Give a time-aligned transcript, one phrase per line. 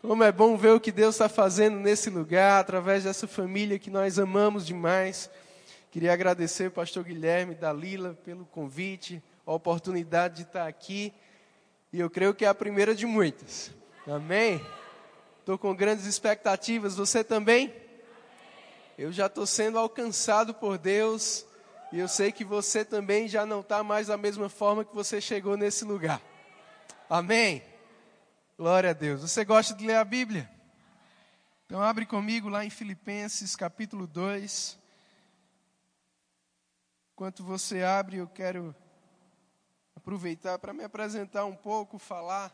[0.00, 3.90] Como é bom ver o que Deus está fazendo nesse lugar, através dessa família que
[3.90, 5.28] nós amamos demais.
[5.90, 11.12] Queria agradecer ao pastor Guilherme da Lila pelo convite, a oportunidade de estar aqui.
[11.92, 13.70] E eu creio que é a primeira de muitas.
[14.06, 14.64] Amém?
[15.40, 16.96] Estou com grandes expectativas.
[16.96, 17.70] Você também?
[18.96, 21.44] Eu já estou sendo alcançado por Deus.
[21.92, 25.20] E eu sei que você também já não está mais da mesma forma que você
[25.20, 26.22] chegou nesse lugar.
[27.06, 27.69] Amém?
[28.60, 29.22] Glória a Deus.
[29.22, 30.46] Você gosta de ler a Bíblia?
[31.64, 34.78] Então abre comigo lá em Filipenses capítulo 2.
[37.14, 38.76] Enquanto você abre, eu quero
[39.96, 42.52] aproveitar para me apresentar um pouco, falar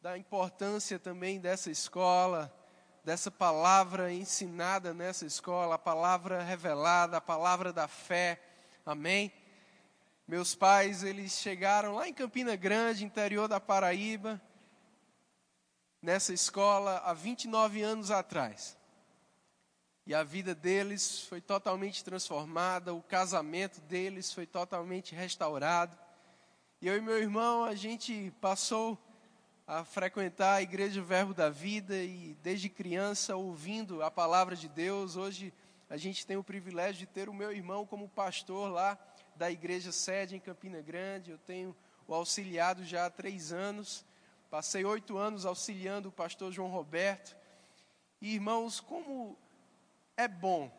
[0.00, 2.56] da importância também dessa escola,
[3.02, 8.40] dessa palavra ensinada nessa escola, a palavra revelada, a palavra da fé.
[8.86, 9.32] Amém?
[10.28, 14.40] Meus pais, eles chegaram lá em Campina Grande, interior da Paraíba,
[16.04, 18.76] nessa escola há 29 anos atrás.
[20.06, 25.98] E a vida deles foi totalmente transformada, o casamento deles foi totalmente restaurado.
[26.82, 28.98] E eu e meu irmão, a gente passou
[29.66, 35.16] a frequentar a Igreja Verbo da Vida e desde criança ouvindo a palavra de Deus.
[35.16, 35.54] Hoje
[35.88, 38.98] a gente tem o privilégio de ter o meu irmão como pastor lá
[39.36, 41.30] da igreja sede em Campina Grande.
[41.30, 41.74] Eu tenho
[42.06, 44.04] o auxiliado já há três anos.
[44.54, 47.36] Passei oito anos auxiliando o pastor João Roberto.
[48.20, 49.36] E, irmãos, como
[50.16, 50.70] é bom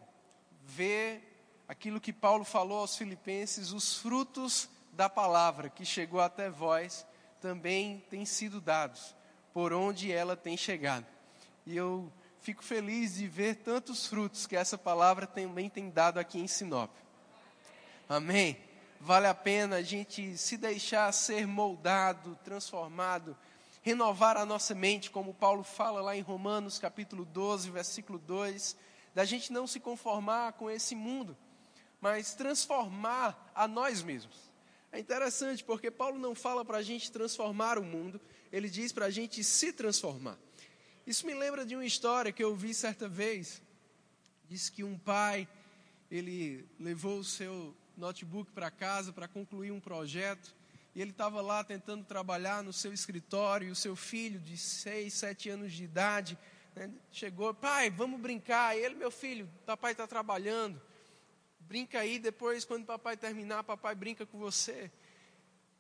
[0.61, 7.05] ver aquilo que Paulo falou aos Filipenses, os frutos da palavra que chegou até vós
[7.41, 9.13] também têm sido dados,
[9.53, 11.05] por onde ela tem chegado.
[11.65, 12.09] E eu
[12.39, 16.91] fico feliz de ver tantos frutos que essa palavra também tem dado aqui em Sinop.
[18.07, 18.57] Amém?
[19.01, 23.35] Vale a pena a gente se deixar ser moldado, transformado
[23.85, 28.75] renovar a nossa mente, como Paulo fala lá em Romanos capítulo 12, versículo 2,
[29.13, 31.37] da gente não se conformar com esse mundo,
[32.01, 34.51] mas transformar a nós mesmos.
[34.91, 38.19] É interessante porque Paulo não fala para a gente transformar o mundo,
[38.51, 40.39] ele diz para a gente se transformar.
[41.05, 43.61] Isso me lembra de uma história que eu vi certa vez.
[44.49, 45.47] Diz que um pai,
[46.09, 50.55] ele levou o seu notebook para casa para concluir um projeto
[50.95, 55.13] e ele estava lá tentando trabalhar no seu escritório, e o seu filho de seis,
[55.13, 56.37] sete anos de idade
[56.73, 58.77] né, chegou, pai, vamos brincar.
[58.77, 60.81] E ele, meu filho, papai está trabalhando,
[61.59, 64.89] brinca aí, depois quando papai terminar, papai brinca com você.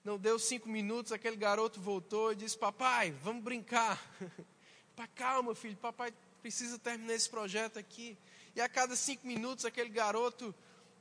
[0.03, 3.99] Não deu cinco minutos, aquele garoto voltou e disse, papai, vamos brincar.
[5.15, 8.17] Calma, filho, papai precisa terminar esse projeto aqui.
[8.53, 10.53] E a cada cinco minutos aquele garoto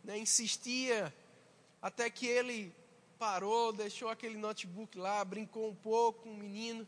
[0.04, 1.12] né, insistia
[1.82, 2.74] até que ele
[3.14, 6.86] parou, deixou aquele notebook lá, brincou um pouco com o menino.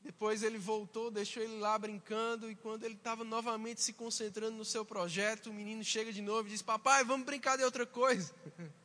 [0.00, 4.64] Depois ele voltou, deixou ele lá brincando, e quando ele estava novamente se concentrando no
[4.64, 8.34] seu projeto, o menino chega de novo e diz: Papai, vamos brincar de outra coisa.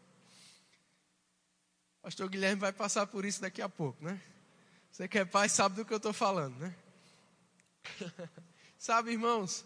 [2.02, 4.22] Pastor Guilherme vai passar por isso daqui a pouco, né?
[4.90, 6.76] Você que é pai sabe do que eu estou falando, né?
[8.78, 9.66] sabe, irmãos?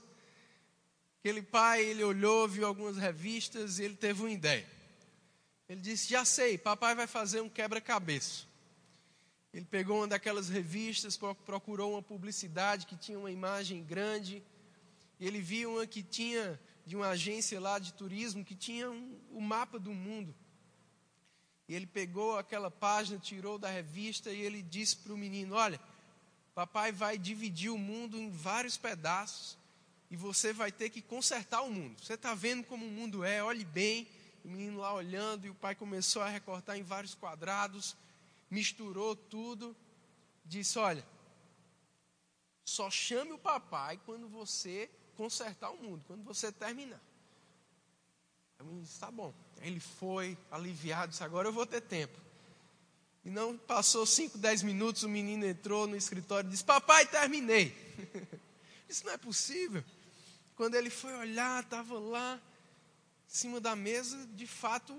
[1.19, 4.67] Aquele pai, ele olhou, viu algumas revistas e ele teve uma ideia.
[5.67, 8.45] Ele disse: Já sei, papai vai fazer um quebra-cabeça.
[9.53, 14.43] Ele pegou uma daquelas revistas, procurou uma publicidade que tinha uma imagem grande.
[15.19, 19.39] Ele viu uma que tinha, de uma agência lá de turismo, que tinha um, o
[19.39, 20.33] mapa do mundo.
[21.67, 25.79] E ele pegou aquela página, tirou da revista e ele disse para o menino: Olha,
[26.55, 29.57] papai vai dividir o mundo em vários pedaços
[30.09, 32.03] e você vai ter que consertar o mundo.
[32.03, 34.07] Você está vendo como o mundo é, olhe bem
[34.43, 37.95] o menino lá olhando e o pai começou a recortar em vários quadrados,
[38.49, 39.75] misturou tudo,
[40.45, 41.05] disse: Olha,
[42.65, 47.01] só chame o papai quando você consertar o mundo, quando você terminar.
[48.59, 49.33] O menino disse: Tá bom.
[49.61, 52.19] Aí ele foi aliviado, disse: Agora eu vou ter tempo.
[53.25, 57.73] E não passou 5, 10 minutos, o menino entrou no escritório e disse: Papai, terminei.
[58.89, 59.83] Isso não é possível.
[60.55, 62.39] Quando ele foi olhar, estava lá
[63.33, 64.93] cima da mesa, de fato,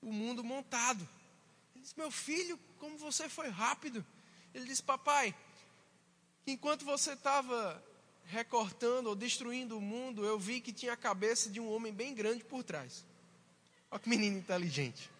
[0.00, 1.06] o mundo montado.
[1.74, 4.06] Ele disse: Meu filho, como você foi rápido.
[4.54, 5.34] Ele disse: Papai,
[6.46, 7.84] enquanto você estava
[8.26, 12.14] recortando ou destruindo o mundo, eu vi que tinha a cabeça de um homem bem
[12.14, 13.04] grande por trás.
[13.90, 15.10] Olha que menino inteligente.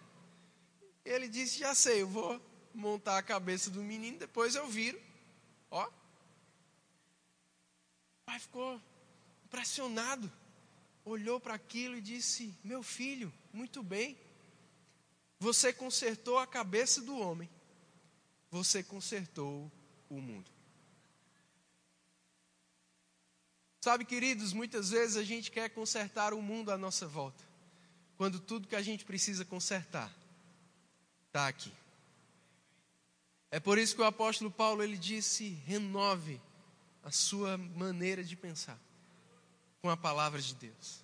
[1.04, 2.40] Ele disse: Já sei, eu vou
[2.72, 5.02] montar a cabeça do menino, depois eu viro.
[5.68, 5.84] Ó.
[5.84, 5.90] O
[8.24, 8.80] pai ficou
[9.44, 10.30] impressionado
[11.04, 14.16] olhou para aquilo e disse: Meu filho, muito bem,
[15.38, 17.48] você consertou a cabeça do homem,
[18.50, 19.70] você consertou
[20.08, 20.50] o mundo.
[23.80, 27.42] Sabe, queridos, muitas vezes a gente quer consertar o mundo à nossa volta,
[28.16, 30.14] quando tudo que a gente precisa consertar
[31.26, 31.72] está aqui.
[33.50, 36.40] É por isso que o apóstolo Paulo ele disse: renove
[37.02, 38.78] a sua maneira de pensar
[39.80, 41.00] com a palavra de Deus.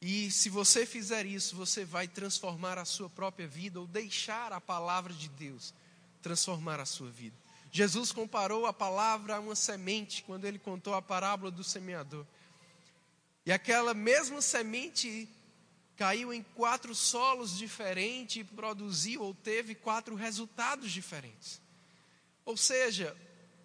[0.00, 4.60] E se você fizer isso, você vai transformar a sua própria vida ou deixar a
[4.60, 5.74] palavra de Deus
[6.22, 7.36] transformar a sua vida.
[7.70, 12.24] Jesus comparou a palavra a uma semente quando ele contou a parábola do semeador.
[13.44, 15.28] E aquela mesma semente
[15.96, 21.60] caiu em quatro solos diferentes e produziu ou teve quatro resultados diferentes.
[22.44, 23.16] Ou seja,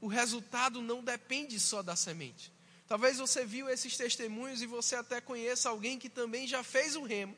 [0.02, 2.52] o resultado não depende só da semente.
[2.88, 7.04] Talvez você viu esses testemunhos e você até conheça alguém que também já fez o
[7.04, 7.36] remo,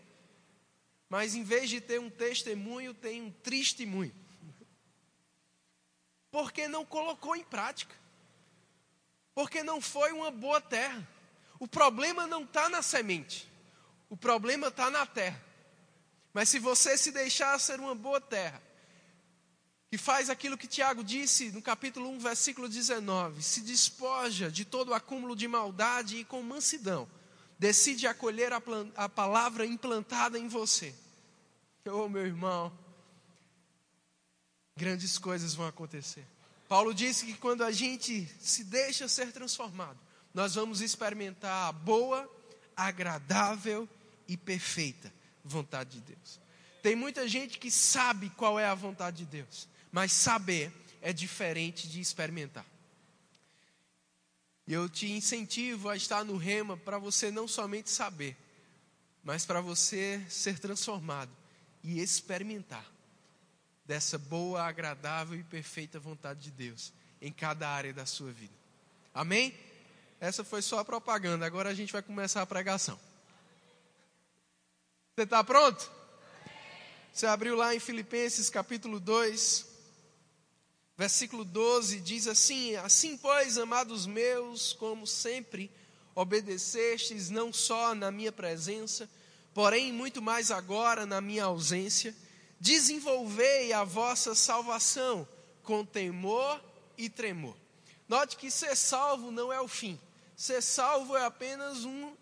[1.08, 4.14] mas em vez de ter um testemunho, tem um testemunho
[6.36, 7.96] porque não colocou em prática,
[9.34, 11.08] porque não foi uma boa terra.
[11.58, 13.50] O problema não está na semente,
[14.10, 15.42] o problema está na terra.
[16.34, 18.62] Mas se você se deixar ser uma boa terra,
[19.96, 24.90] que faz aquilo que Tiago disse no capítulo 1, versículo 19: se despoja de todo
[24.90, 27.08] o acúmulo de maldade e com mansidão,
[27.58, 28.62] decide acolher a,
[28.98, 30.94] a palavra implantada em você.
[31.86, 32.78] Oh, meu irmão,
[34.76, 36.28] grandes coisas vão acontecer.
[36.68, 39.98] Paulo disse que quando a gente se deixa ser transformado,
[40.34, 42.30] nós vamos experimentar a boa,
[42.76, 43.88] agradável
[44.28, 46.42] e perfeita vontade de Deus.
[46.84, 51.88] Tem muita gente que sabe qual é a vontade de Deus, mas saber é diferente
[51.88, 52.66] de experimentar.
[54.68, 58.36] E eu te incentivo a estar no rema para você não somente saber,
[59.24, 61.32] mas para você ser transformado
[61.82, 62.86] e experimentar
[63.86, 66.92] dessa boa, agradável e perfeita vontade de Deus
[67.22, 68.54] em cada área da sua vida.
[69.14, 69.58] Amém?
[70.20, 73.00] Essa foi só a propaganda, agora a gente vai começar a pregação.
[75.16, 75.90] Você está pronto?
[77.14, 79.75] Você abriu lá em Filipenses capítulo 2,
[80.98, 85.72] versículo 12, diz assim: Assim, pois, amados meus, como sempre
[86.14, 89.10] obedecestes, não só na minha presença,
[89.54, 92.16] porém muito mais agora na minha ausência,
[92.60, 95.28] desenvolvei a vossa salvação
[95.64, 96.62] com temor
[96.98, 97.56] e tremor.
[98.08, 100.00] Note que ser salvo não é o fim.
[100.38, 102.14] Ser salvo é apenas um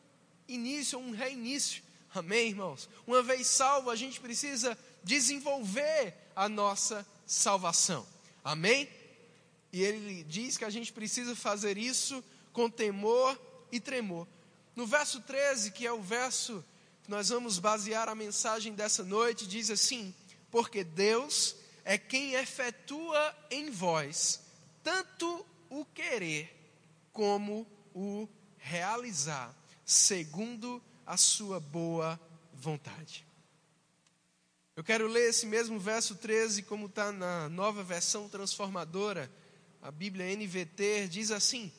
[0.47, 1.83] início, um reinício.
[2.13, 2.89] Amém, irmãos?
[3.05, 8.05] Uma vez salvo, a gente precisa desenvolver a nossa salvação.
[8.43, 8.89] Amém?
[9.71, 13.39] E ele diz que a gente precisa fazer isso com temor
[13.71, 14.27] e tremor.
[14.75, 16.63] No verso 13, que é o verso
[17.03, 20.13] que nós vamos basear a mensagem dessa noite, diz assim:
[20.51, 24.43] porque Deus é quem efetua em vós
[24.83, 26.53] tanto o querer
[27.11, 29.55] como o realizar,
[29.85, 32.19] segundo a sua boa
[32.53, 33.25] vontade.
[34.75, 39.31] Eu quero ler esse mesmo verso 13, como está na nova versão transformadora,
[39.79, 41.71] a Bíblia NVT, diz assim: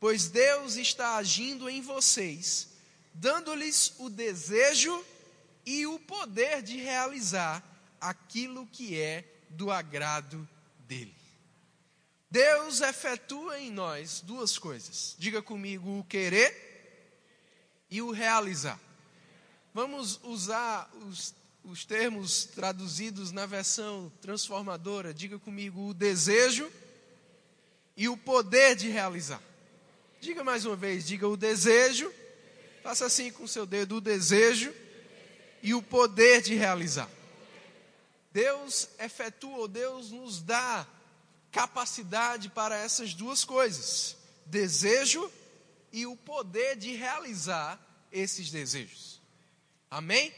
[0.00, 2.70] Pois Deus está agindo em vocês,
[3.12, 5.04] dando-lhes o desejo
[5.64, 7.62] e o poder de realizar
[8.00, 10.48] aquilo que é do agrado
[10.80, 11.14] dele.
[12.28, 15.14] Deus efetua em nós duas coisas.
[15.20, 18.80] Diga comigo o querer e o realizar.
[19.72, 21.32] Vamos usar os,
[21.64, 25.14] os termos traduzidos na versão transformadora.
[25.14, 26.70] Diga comigo o desejo
[27.96, 29.42] e o poder de realizar.
[30.20, 32.12] Diga mais uma vez, diga o desejo.
[32.82, 34.72] Faça assim com o seu dedo, o desejo
[35.62, 37.08] e o poder de realizar.
[38.30, 40.86] Deus efetua, ou Deus nos dá
[41.50, 45.32] capacidade para essas duas coisas: desejo
[45.90, 47.80] e o poder de realizar
[48.12, 49.22] esses desejos.
[49.90, 50.34] Amém?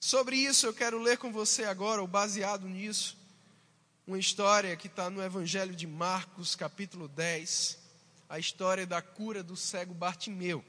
[0.00, 3.16] Sobre isso eu quero ler com você agora, ou baseado nisso,
[4.06, 7.78] uma história que está no Evangelho de Marcos, capítulo 10,
[8.28, 10.64] a história da cura do cego Bartimeu.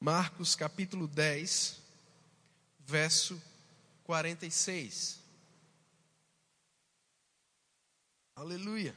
[0.00, 1.80] Marcos capítulo 10,
[2.80, 3.42] verso
[4.04, 5.18] 46.
[8.36, 8.94] Aleluia.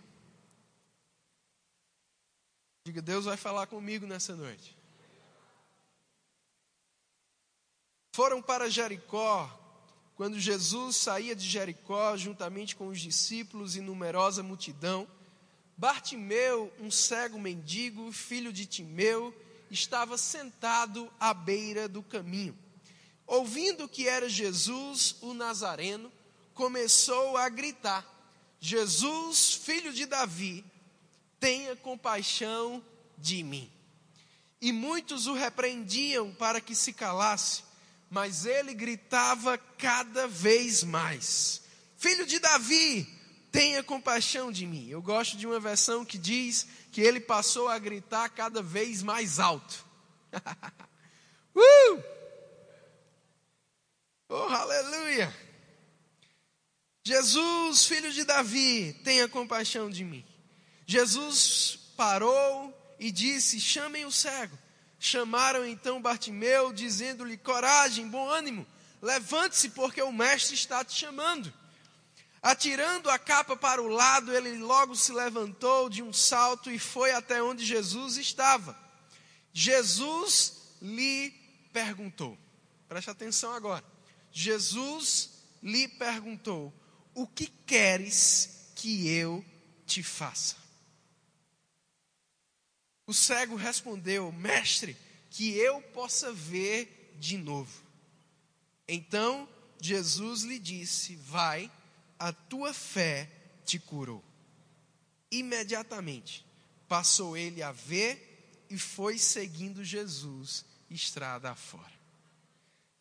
[2.84, 4.77] Diga, Deus vai falar comigo nessa noite.
[8.18, 9.48] Foram para Jericó,
[10.16, 15.08] quando Jesus saía de Jericó, juntamente com os discípulos e numerosa multidão,
[15.78, 19.32] Bartimeu, um cego mendigo, filho de Timeu,
[19.70, 22.58] estava sentado à beira do caminho.
[23.28, 26.12] Ouvindo que era Jesus o Nazareno,
[26.56, 28.04] começou a gritar:
[28.60, 30.66] Jesus, filho de Davi,
[31.40, 32.84] tenha compaixão
[33.16, 33.72] de mim.
[34.60, 37.67] E muitos o repreendiam para que se calasse,
[38.10, 41.62] mas ele gritava cada vez mais:
[41.98, 43.08] Filho de Davi,
[43.52, 44.88] tenha compaixão de mim.
[44.88, 49.40] Eu gosto de uma versão que diz que ele passou a gritar cada vez mais
[49.40, 49.86] alto.
[51.56, 52.04] uh!
[54.30, 55.34] Oh, aleluia!
[57.06, 60.26] Jesus, filho de Davi, tenha compaixão de mim.
[60.86, 64.58] Jesus parou e disse: Chamem o cego.
[65.00, 68.66] Chamaram então Bartimeu, dizendo-lhe: Coragem, bom ânimo,
[69.02, 71.54] levante-se, porque o mestre está te chamando.
[72.42, 77.12] Atirando a capa para o lado, ele logo se levantou de um salto e foi
[77.12, 78.78] até onde Jesus estava.
[79.52, 81.32] Jesus lhe
[81.74, 82.38] perguntou,
[82.88, 83.84] preste atenção agora.
[84.32, 86.74] Jesus lhe perguntou:
[87.14, 89.44] O que queres que eu
[89.86, 90.56] te faça?
[93.08, 94.98] O cego respondeu: Mestre,
[95.32, 97.82] que eu possa ver de novo.
[98.86, 99.48] Então
[99.80, 101.72] Jesus lhe disse: Vai,
[102.20, 103.32] a tua fé
[103.66, 104.24] te curou.
[105.32, 106.46] Imediatamente
[106.88, 111.98] passou ele a ver e foi seguindo Jesus estrada afora.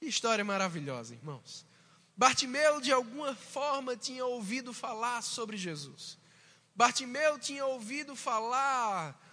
[0.01, 1.67] História maravilhosa, irmãos.
[2.17, 6.17] Bartimeu, de alguma forma, tinha ouvido falar sobre Jesus.
[6.75, 9.26] Bartimeu tinha ouvido falar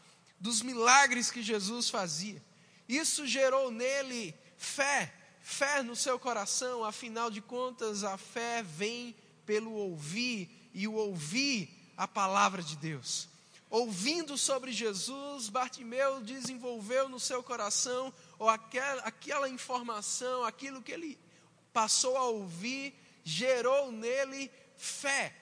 [0.44, 2.44] dos milagres que Jesus fazia.
[2.86, 9.72] Isso gerou nele fé, fé no seu coração, afinal de contas, a fé vem pelo
[9.72, 13.30] ouvir e o ouvir a palavra de Deus.
[13.70, 21.18] Ouvindo sobre Jesus, Bartimeu desenvolveu no seu coração ou aquela, aquela informação, aquilo que ele
[21.72, 25.34] passou a ouvir, gerou nele fé,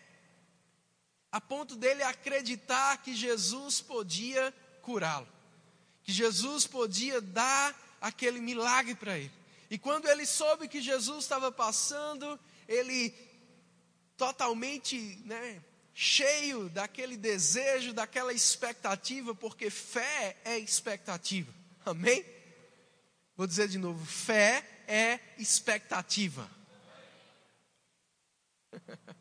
[1.32, 5.28] a ponto dele acreditar que Jesus podia curá-lo.
[6.04, 9.32] Que Jesus podia dar aquele milagre para ele.
[9.70, 13.14] E quando ele soube que Jesus estava passando, ele
[14.18, 15.62] totalmente né,
[15.94, 21.54] cheio daquele desejo, daquela expectativa, porque fé é expectativa.
[21.86, 22.26] Amém?
[23.38, 26.50] Vou dizer de novo: fé é expectativa.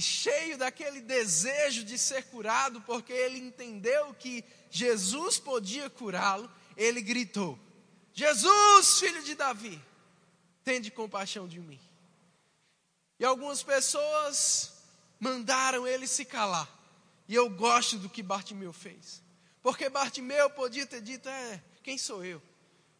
[0.00, 7.58] cheio daquele desejo de ser curado, porque ele entendeu que Jesus podia curá-lo, ele gritou:
[8.12, 9.80] Jesus, filho de Davi,
[10.64, 11.80] tende compaixão de mim.
[13.18, 14.72] E algumas pessoas
[15.18, 16.68] mandaram ele se calar.
[17.28, 19.22] E eu gosto do que Bartimeu fez.
[19.62, 22.40] Porque Bartimeu podia ter dito: É, quem sou eu?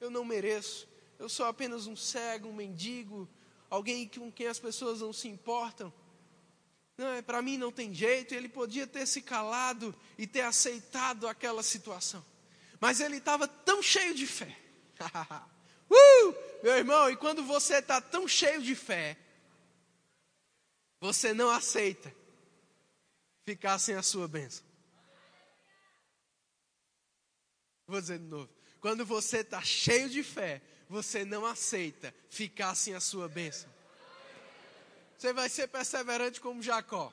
[0.01, 0.89] Eu não mereço.
[1.19, 3.29] Eu sou apenas um cego, um mendigo,
[3.69, 5.93] alguém com quem as pessoas não se importam
[7.01, 11.27] não, é, para mim não tem jeito, ele podia ter se calado e ter aceitado
[11.27, 12.23] aquela situação.
[12.79, 14.55] Mas ele estava tão cheio de fé.
[15.91, 19.17] uh, meu irmão, e quando você está tão cheio de fé,
[21.01, 22.15] você não aceita
[23.45, 24.63] ficar sem a sua bênção.
[27.87, 28.51] Vou dizer de novo.
[28.79, 33.73] Quando você está cheio de fé, você não aceita ficar sem a sua bênção.
[35.21, 37.13] Você vai ser perseverante como Jacó.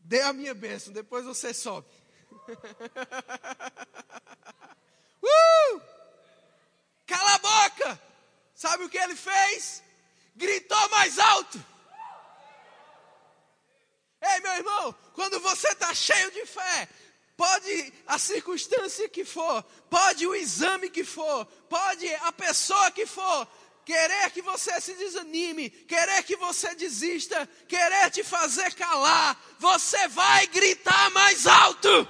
[0.00, 1.88] Dê a minha bênção, depois você sobe.
[5.24, 5.80] uh!
[7.06, 7.98] Cala a boca!
[8.54, 9.82] Sabe o que ele fez?
[10.34, 11.58] Gritou mais alto.
[14.20, 16.86] Ei, meu irmão, quando você está cheio de fé,
[17.34, 23.48] pode a circunstância que for, pode o exame que for, pode a pessoa que for,
[23.86, 30.48] querer que você se desanime, querer que você desista, querer te fazer calar, você vai
[30.48, 32.08] gritar mais alto.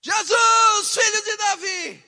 [0.00, 2.04] Jesus, filho de Davi,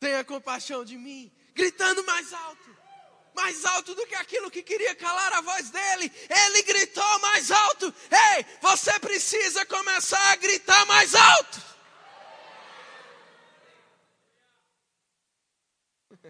[0.00, 2.76] tenha compaixão de mim, gritando mais alto,
[3.32, 6.12] mais alto do que aquilo que queria calar a voz dele.
[6.28, 7.94] Ele gritou mais alto.
[8.36, 11.77] Ei, você precisa começar a gritar mais alto.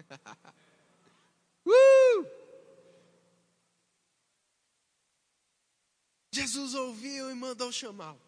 [1.65, 2.39] uh!
[6.31, 8.21] Jesus ouviu e mandou chamá-lo.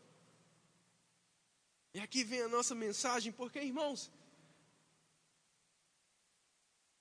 [1.94, 4.12] E aqui vem a nossa mensagem, porque, irmãos,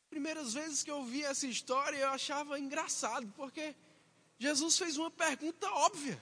[0.09, 3.75] primeiras vezes que eu vi essa história eu achava engraçado, porque
[4.39, 6.21] Jesus fez uma pergunta óbvia.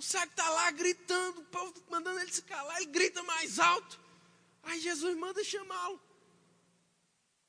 [0.00, 4.00] O cego está lá gritando, o povo mandando ele se calar, ele grita mais alto.
[4.62, 6.00] Aí Jesus manda chamá-lo.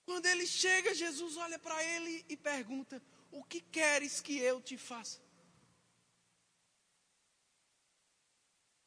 [0.03, 4.77] Quando ele chega, Jesus olha para ele e pergunta: O que queres que eu te
[4.77, 5.21] faça?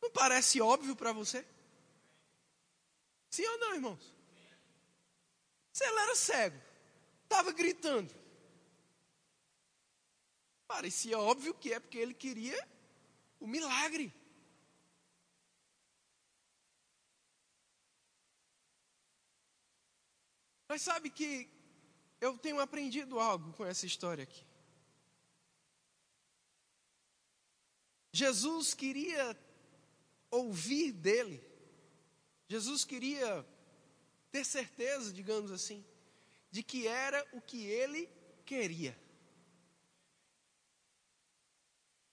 [0.02, 1.42] Não parece óbvio para você?
[3.30, 4.14] Sim ou não, irmãos?
[5.72, 6.60] Se ele era cego,
[7.22, 8.14] estava gritando.
[10.66, 12.73] Parecia óbvio que é porque ele queria
[13.40, 14.12] o milagre.
[20.68, 21.48] Mas sabe que
[22.20, 24.44] eu tenho aprendido algo com essa história aqui.
[28.12, 29.36] Jesus queria
[30.30, 31.42] ouvir dele.
[32.48, 33.46] Jesus queria
[34.30, 35.84] ter certeza, digamos assim,
[36.50, 38.08] de que era o que ele
[38.44, 38.98] queria.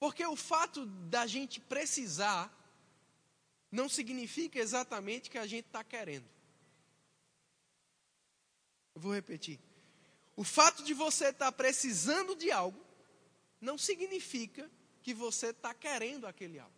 [0.01, 2.51] Porque o fato da gente precisar
[3.71, 6.27] não significa exatamente que a gente está querendo.
[8.95, 9.59] Eu vou repetir.
[10.35, 12.83] O fato de você estar tá precisando de algo
[13.61, 14.67] não significa
[15.03, 16.73] que você está querendo aquele algo.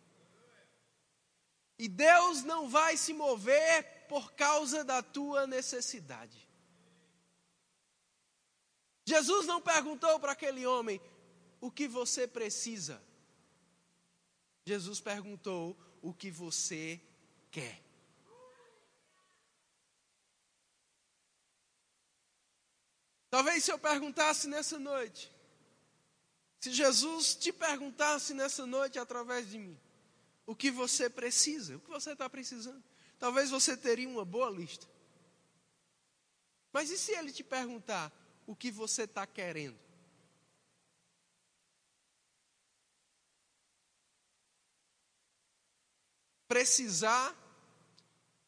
[1.78, 6.46] E Deus não vai se mover por causa da tua necessidade.
[9.06, 11.00] Jesus não perguntou para aquele homem
[11.58, 13.02] o que você precisa.
[14.64, 17.00] Jesus perguntou o que você
[17.50, 17.82] quer.
[23.30, 25.30] Talvez se eu perguntasse nessa noite,
[26.60, 29.78] se Jesus te perguntasse nessa noite através de mim,
[30.46, 32.82] o que você precisa, o que você está precisando,
[33.18, 34.86] talvez você teria uma boa lista.
[36.72, 38.12] Mas e se ele te perguntar
[38.46, 39.78] o que você está querendo?
[46.46, 47.34] Precisar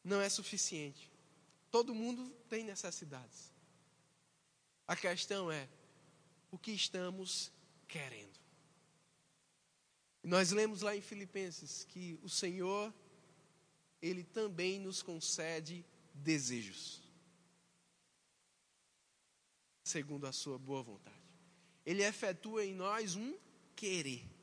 [0.03, 1.11] não é suficiente.
[1.71, 3.53] Todo mundo tem necessidades.
[4.87, 5.69] A questão é
[6.50, 7.52] o que estamos
[7.89, 8.39] querendo.
[10.23, 12.93] Nós lemos lá em Filipenses que o Senhor,
[14.00, 17.02] Ele também nos concede desejos,
[19.85, 21.17] segundo a Sua boa vontade.
[21.85, 23.37] Ele efetua em nós um
[23.76, 24.36] querer.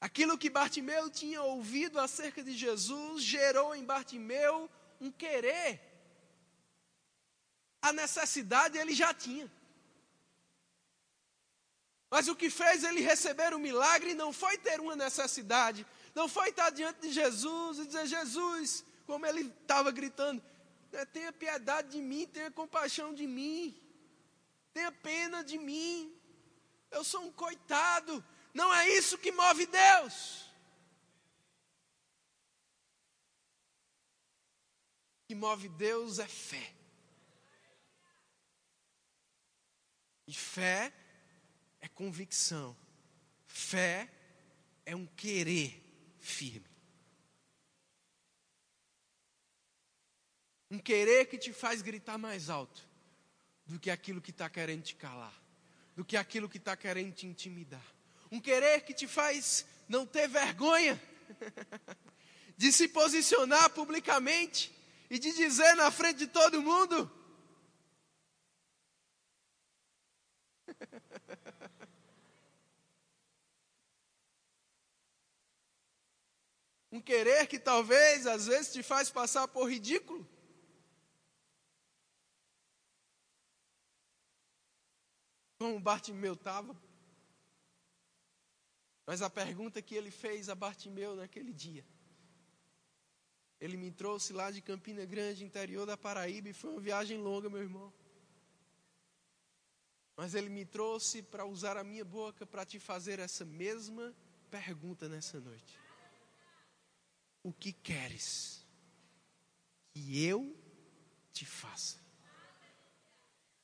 [0.00, 5.80] Aquilo que Bartimeu tinha ouvido acerca de Jesus gerou em Bartimeu um querer
[7.86, 9.50] a necessidade ele já tinha.
[12.10, 16.48] Mas o que fez ele receber o milagre não foi ter uma necessidade, não foi
[16.48, 20.42] estar diante de Jesus e dizer: Jesus, como ele estava gritando,
[20.92, 23.76] né, tenha piedade de mim, tenha compaixão de mim,
[24.72, 26.12] tenha pena de mim,
[26.90, 28.24] eu sou um coitado.
[28.56, 30.50] Não é isso que move Deus.
[35.20, 36.72] O que move Deus é fé.
[40.26, 40.90] E fé
[41.80, 42.74] é convicção.
[43.44, 44.10] Fé
[44.86, 45.78] é um querer
[46.18, 46.70] firme.
[50.70, 52.88] Um querer que te faz gritar mais alto
[53.66, 55.38] do que aquilo que está querendo te calar,
[55.94, 57.95] do que aquilo que está querendo te intimidar.
[58.36, 61.00] Um querer que te faz não ter vergonha
[62.54, 64.70] de se posicionar publicamente
[65.08, 67.10] e de dizer na frente de todo mundo:
[76.92, 80.28] Um querer que talvez às vezes te faz passar por ridículo.
[85.58, 86.76] Como Bartimeu estava.
[89.06, 91.86] Mas a pergunta que ele fez a Bartimeu naquele dia.
[93.60, 97.48] Ele me trouxe lá de Campina Grande, interior da Paraíba, e foi uma viagem longa,
[97.48, 97.92] meu irmão.
[100.16, 104.14] Mas ele me trouxe para usar a minha boca para te fazer essa mesma
[104.50, 105.86] pergunta nessa noite
[107.46, 108.66] o que queres
[109.92, 110.52] que eu
[111.32, 111.96] te faça.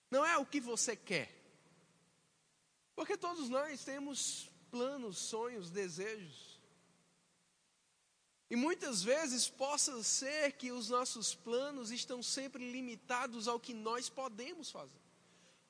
[0.09, 1.37] Não é o que você quer.
[2.95, 6.61] Porque todos nós temos planos, sonhos, desejos.
[8.51, 14.09] E muitas vezes possa ser que os nossos planos estão sempre limitados ao que nós
[14.09, 15.01] podemos fazer,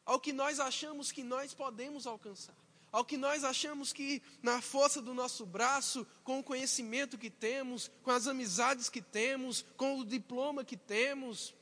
[0.07, 2.57] ao que nós achamos que nós podemos alcançar
[2.93, 7.91] ao que nós achamos que, na força do nosso braço, com o conhecimento que temos,
[8.03, 11.55] com as amizades que temos, com o diploma que temos,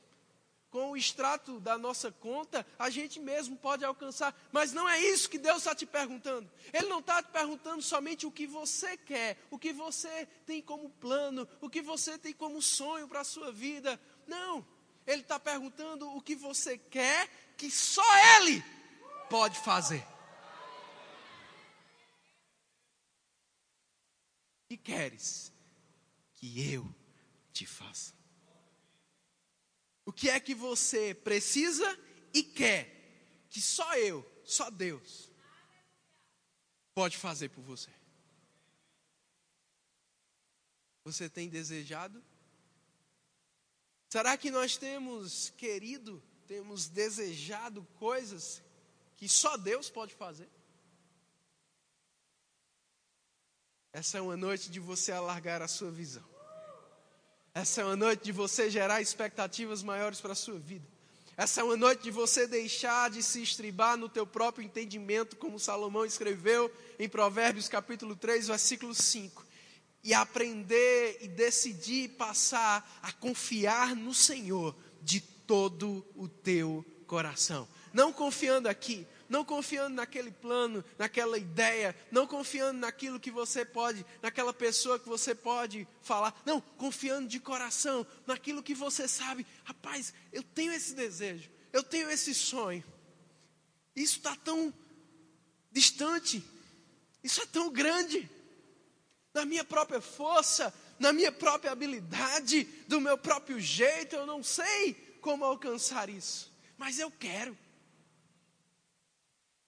[0.71, 4.33] com o extrato da nossa conta, a gente mesmo pode alcançar.
[4.53, 6.49] Mas não é isso que Deus está te perguntando.
[6.73, 10.89] Ele não está te perguntando somente o que você quer, o que você tem como
[10.89, 13.99] plano, o que você tem como sonho para a sua vida.
[14.25, 14.65] Não.
[15.05, 18.03] Ele está perguntando o que você quer, que só
[18.37, 18.63] Ele
[19.29, 20.07] pode fazer.
[24.69, 25.51] E queres
[26.35, 26.95] que eu
[27.51, 28.20] te faça?
[30.11, 31.87] O que é que você precisa
[32.33, 35.31] e quer que só eu, só Deus,
[36.93, 37.89] pode fazer por você?
[41.05, 42.21] Você tem desejado?
[44.09, 48.61] Será que nós temos querido, temos desejado coisas
[49.15, 50.49] que só Deus pode fazer?
[53.93, 56.30] Essa é uma noite de você alargar a sua visão.
[57.53, 60.87] Essa é uma noite de você gerar expectativas maiores para a sua vida.
[61.35, 65.59] Essa é uma noite de você deixar de se estribar no teu próprio entendimento, como
[65.59, 69.45] Salomão escreveu em Provérbios capítulo 3, versículo 5.
[70.01, 77.67] E aprender e decidir passar a confiar no Senhor de todo o teu coração.
[77.91, 84.05] Não confiando aqui, não confiando naquele plano, naquela ideia, não confiando naquilo que você pode,
[84.21, 90.13] naquela pessoa que você pode falar, não, confiando de coração naquilo que você sabe, rapaz,
[90.33, 92.83] eu tenho esse desejo, eu tenho esse sonho,
[93.95, 94.73] isso está tão
[95.71, 96.43] distante,
[97.23, 98.29] isso é tão grande,
[99.33, 104.93] na minha própria força, na minha própria habilidade, do meu próprio jeito, eu não sei
[105.21, 107.57] como alcançar isso, mas eu quero.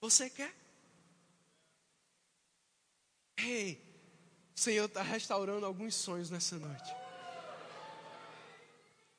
[0.04, 0.54] Você quer?
[3.38, 3.82] Ei,
[4.54, 6.94] o Senhor está restaurando alguns sonhos nessa noite.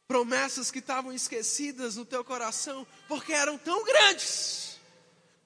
[0.06, 4.78] Promessas que estavam esquecidas no teu coração, porque eram tão grandes,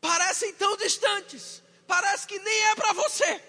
[0.00, 3.40] parecem tão distantes, parece que nem é para você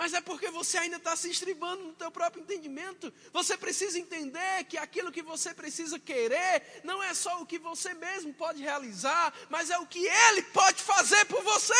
[0.00, 3.12] mas é porque você ainda está se estribando no teu próprio entendimento.
[3.34, 7.92] Você precisa entender que aquilo que você precisa querer não é só o que você
[7.92, 11.74] mesmo pode realizar, mas é o que Ele pode fazer por você.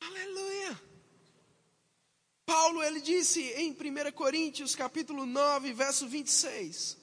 [0.00, 0.80] Aleluia.
[2.46, 6.96] Paulo ele disse em 1 Coríntios capítulo 9, verso 26.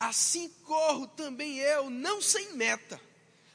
[0.00, 2.98] Assim corro também eu, não sem meta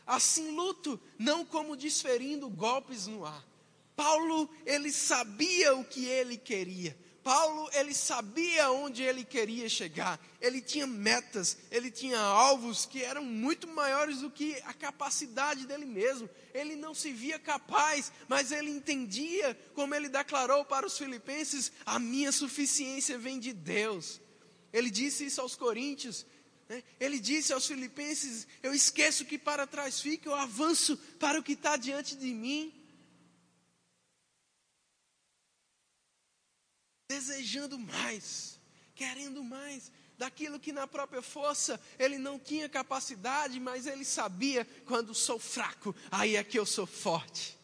[0.05, 3.45] Assim luto, não como desferindo golpes no ar.
[3.95, 6.97] Paulo, ele sabia o que ele queria.
[7.23, 10.19] Paulo, ele sabia onde ele queria chegar.
[10.39, 15.85] Ele tinha metas, ele tinha alvos que eram muito maiores do que a capacidade dele
[15.85, 16.27] mesmo.
[16.53, 21.99] Ele não se via capaz, mas ele entendia, como ele declarou para os filipenses: a
[21.99, 24.19] minha suficiência vem de Deus.
[24.73, 26.25] Ele disse isso aos coríntios?
[26.99, 31.53] Ele disse aos Filipenses: Eu esqueço que para trás fica, eu avanço para o que
[31.53, 32.73] está diante de mim.
[37.09, 38.59] Desejando mais,
[38.95, 45.13] querendo mais, daquilo que na própria força ele não tinha capacidade, mas ele sabia: quando
[45.13, 47.57] sou fraco, aí é que eu sou forte.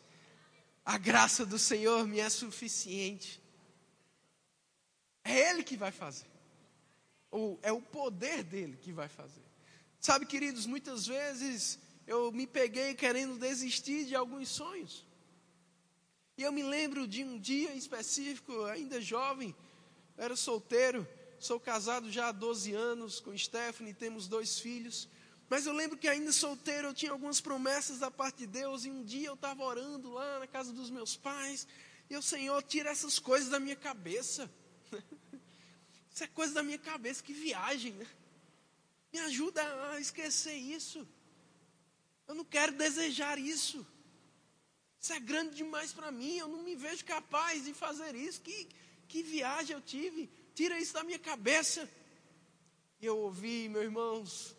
[0.83, 3.41] A graça do Senhor me é suficiente.
[5.23, 6.36] É Ele que vai fazer
[7.37, 9.43] ou é o poder dele que vai fazer.
[9.99, 15.05] Sabe, queridos, muitas vezes eu me peguei querendo desistir de alguns sonhos.
[16.35, 19.55] E eu me lembro de um dia específico, ainda jovem,
[20.17, 21.07] era solteiro,
[21.39, 25.07] sou casado já há 12 anos com Stephanie, temos dois filhos.
[25.47, 28.89] Mas eu lembro que ainda solteiro eu tinha algumas promessas da parte de Deus, e
[28.89, 31.67] um dia eu estava orando lá na casa dos meus pais,
[32.09, 34.49] e o Senhor tira essas coisas da minha cabeça.
[36.17, 38.07] Isso é coisa da minha cabeça, que viagem, né?
[39.13, 41.07] Me ajuda a esquecer isso.
[42.27, 43.85] Eu não quero desejar isso.
[44.99, 46.37] Isso é grande demais para mim.
[46.37, 48.41] Eu não me vejo capaz de fazer isso.
[48.41, 48.67] Que,
[49.07, 50.27] que viagem eu tive.
[50.55, 51.87] Tira isso da minha cabeça.
[52.99, 54.55] E eu ouvi, meus irmãos,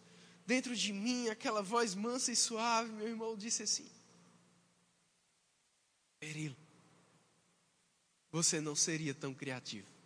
[0.46, 2.92] dentro de mim, aquela voz mansa e suave.
[2.92, 3.90] Meu irmão disse assim:
[6.20, 6.56] Perilo,
[8.30, 9.97] você não seria tão criativo.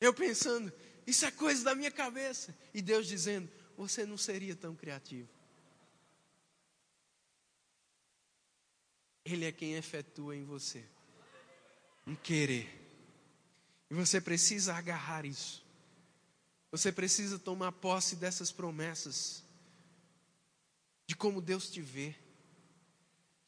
[0.00, 0.72] Eu pensando,
[1.06, 2.56] isso é coisa da minha cabeça.
[2.72, 5.28] E Deus dizendo, você não seria tão criativo.
[9.24, 10.84] Ele é quem efetua em você
[12.06, 12.68] um querer.
[13.90, 15.64] E você precisa agarrar isso.
[16.70, 19.42] Você precisa tomar posse dessas promessas.
[21.06, 22.14] De como Deus te vê.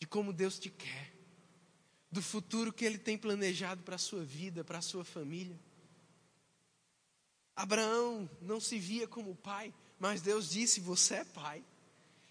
[0.00, 1.12] De como Deus te quer.
[2.10, 5.58] do futuro que Ele tem planejado para a sua vida, para a sua família.
[7.54, 11.64] Abraão não se via como pai, mas Deus disse: Você é pai.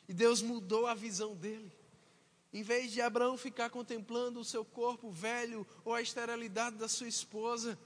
[0.08, 1.72] E Deus mudou a visão dele.
[2.54, 7.08] Em vez de Abraão ficar contemplando o seu corpo velho ou a esterilidade da sua
[7.08, 7.80] esposa,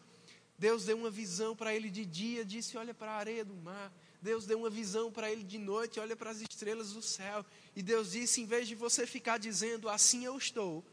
[0.57, 3.93] Deus deu uma visão para ele de dia, disse: Olha para a areia do mar.
[4.21, 7.45] Deus deu uma visão para ele de noite, olha para as estrelas do céu.
[7.75, 10.83] E Deus disse: Em vez de você ficar dizendo assim eu estou,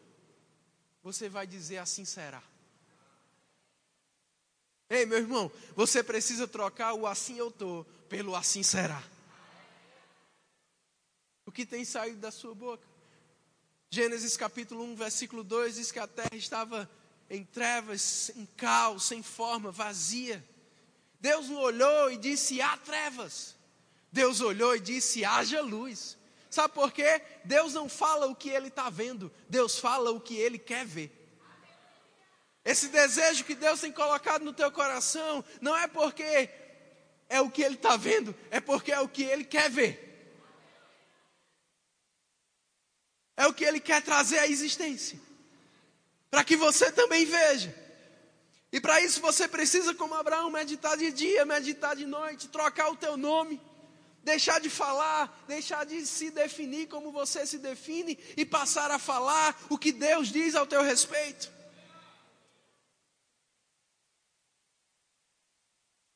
[1.02, 2.42] você vai dizer assim será.
[4.92, 9.02] Ei, meu irmão, você precisa trocar o assim eu estou pelo assim será.
[11.46, 12.86] O que tem saído da sua boca?
[13.88, 16.90] Gênesis capítulo 1, versículo 2 diz que a terra estava
[17.30, 20.44] em trevas, em caos, sem forma, vazia.
[21.18, 23.56] Deus olhou e disse: há trevas.
[24.12, 26.18] Deus olhou e disse: haja luz.
[26.50, 27.22] Sabe por quê?
[27.46, 31.21] Deus não fala o que ele está vendo, Deus fala o que ele quer ver.
[32.64, 36.48] Esse desejo que Deus tem colocado no teu coração não é porque
[37.28, 40.12] é o que ele está vendo, é porque é o que ele quer ver.
[43.36, 45.18] é o que Ele quer trazer à existência,
[46.30, 47.74] para que você também veja.
[48.70, 52.96] E para isso você precisa, como Abraão, meditar de dia, meditar de noite, trocar o
[52.96, 53.60] teu nome,
[54.22, 59.60] deixar de falar, deixar de se definir como você se define e passar a falar
[59.68, 61.50] o que Deus diz ao teu respeito.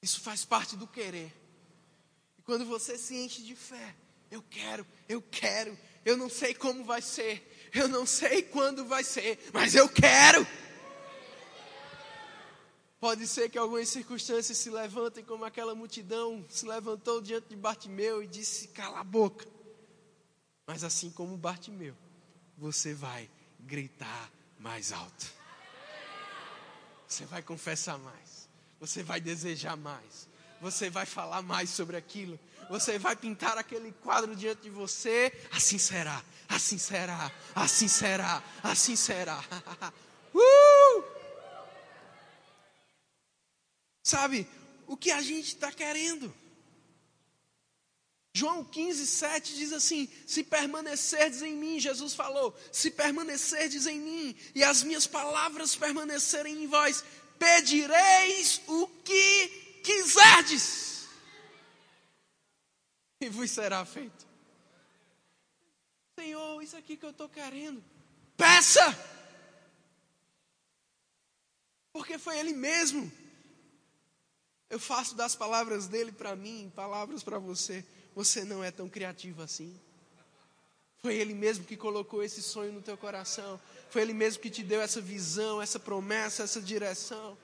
[0.07, 1.35] Isso faz parte do querer.
[2.39, 3.93] E quando você se enche de fé,
[4.31, 9.03] eu quero, eu quero, eu não sei como vai ser, eu não sei quando vai
[9.03, 10.47] ser, mas eu quero.
[13.01, 18.23] Pode ser que algumas circunstâncias se levantem, como aquela multidão se levantou diante de Bartimeu
[18.23, 19.45] e disse: Cala a boca.
[20.69, 21.97] Mas assim como Bartimeu,
[22.57, 25.27] você vai gritar mais alto.
[27.09, 28.46] Você vai confessar mais.
[28.81, 30.29] Você vai desejar mais.
[30.61, 35.79] Você vai falar mais sobre aquilo você vai pintar aquele quadro diante de você, assim
[35.79, 39.43] será, assim será, assim será, assim será.
[40.35, 41.05] uh!
[44.03, 44.49] Sabe,
[44.87, 46.33] o que a gente está querendo?
[48.35, 54.37] João 15, 7 diz assim: Se permanecerdes em mim, Jesus falou, se permanecerdes em mim
[54.55, 57.03] e as minhas palavras permanecerem em vós,
[57.39, 59.49] pedireis o que
[59.83, 60.87] quiserdes
[63.21, 64.27] e vos será feito.
[66.19, 67.83] Senhor, isso aqui que eu estou querendo,
[68.37, 68.81] peça!
[71.93, 73.11] Porque foi Ele mesmo.
[74.69, 77.85] Eu faço das palavras dele para mim, palavras para você.
[78.15, 79.79] Você não é tão criativo assim.
[80.99, 83.61] Foi Ele mesmo que colocou esse sonho no teu coração.
[83.89, 87.39] Foi Ele mesmo que te deu essa visão, essa promessa, essa direção.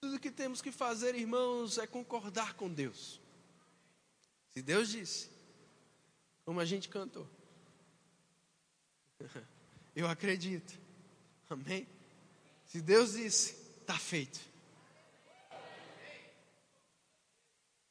[0.00, 3.20] Tudo que temos que fazer, irmãos, é concordar com Deus.
[4.54, 5.28] Se Deus disse,
[6.44, 7.28] como a gente cantou,
[9.94, 10.78] eu acredito.
[11.48, 11.86] Amém?
[12.66, 14.40] Se Deus disse, está feito.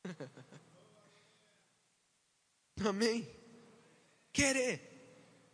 [2.88, 3.30] Amém?
[4.32, 4.89] Querer.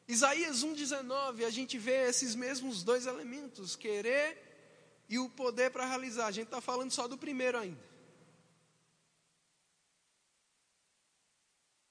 [0.08, 6.28] Isaías 1,19, a gente vê esses mesmos dois elementos, querer e o poder para realizar.
[6.28, 7.84] A gente está falando só do primeiro ainda.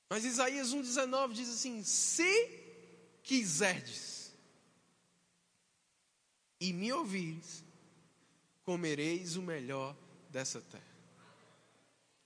[0.08, 2.48] Mas Isaías 1,19 diz assim: Se
[3.24, 4.32] quiserdes
[6.60, 7.64] e me ouvires,
[8.62, 9.96] comereis o melhor
[10.30, 10.94] dessa terra.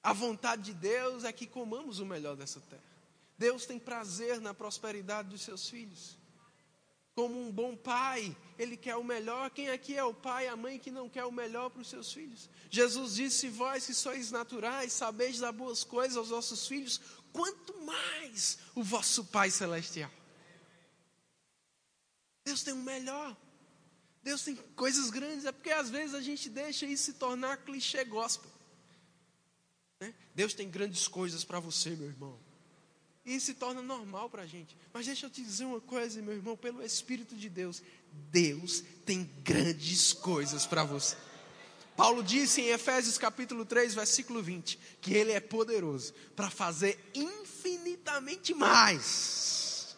[0.03, 2.88] A vontade de Deus é que comamos o melhor dessa terra.
[3.39, 6.19] Deus tem prazer na prosperidade dos seus filhos.
[7.15, 9.51] Como um bom pai, ele quer o melhor.
[9.51, 12.13] Quem aqui é o pai, a mãe que não quer o melhor para os seus
[12.13, 12.51] filhos?
[12.71, 17.01] Jesus disse: Vós que sois naturais, sabeis dar boas coisas aos vossos filhos,
[17.33, 20.11] quanto mais o vosso Pai Celestial.
[22.45, 23.37] Deus tem o melhor.
[24.23, 25.45] Deus tem coisas grandes.
[25.45, 28.51] É porque às vezes a gente deixa isso se tornar clichê gospel.
[30.01, 30.15] Né?
[30.35, 32.48] Deus tem grandes coisas para você, meu irmão.
[33.29, 34.75] E se torna normal para a gente.
[34.91, 37.83] Mas deixa eu te dizer uma coisa, meu irmão, pelo Espírito de Deus.
[38.31, 41.15] Deus tem grandes coisas para você.
[41.95, 48.55] Paulo disse em Efésios capítulo 3, versículo 20, que ele é poderoso para fazer infinitamente
[48.55, 49.95] mais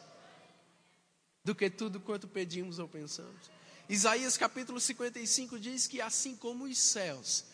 [1.44, 3.48] do que tudo quanto pedimos ou pensamos.
[3.88, 7.44] Isaías capítulo 55 diz que assim como os céus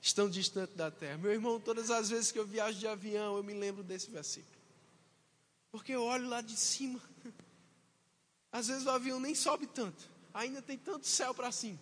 [0.00, 1.18] estão distantes da terra.
[1.18, 4.53] Meu irmão, todas as vezes que eu viajo de avião, eu me lembro desse versículo.
[5.74, 7.02] Porque eu olho lá de cima
[8.52, 11.80] Às vezes o avião nem sobe tanto, ainda tem tanto céu para cima,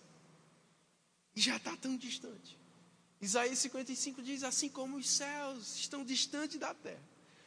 [1.35, 2.57] e já está tão distante.
[3.21, 7.03] Isaías 55 diz: Assim como os céus estão distantes da terra,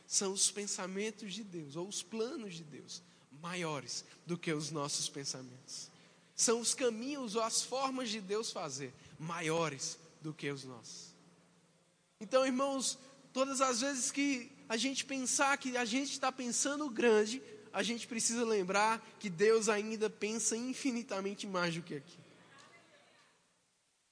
[0.07, 3.03] são os pensamentos de Deus, ou os planos de Deus,
[3.43, 5.91] maiores do que os nossos pensamentos.
[6.37, 11.13] São os caminhos ou as formas de Deus fazer maiores do que os nossos.
[12.21, 12.97] Então, irmãos,
[13.33, 18.07] todas as vezes que a gente pensar que a gente está pensando grande, a gente
[18.07, 22.19] precisa lembrar que Deus ainda pensa infinitamente mais do que aqui.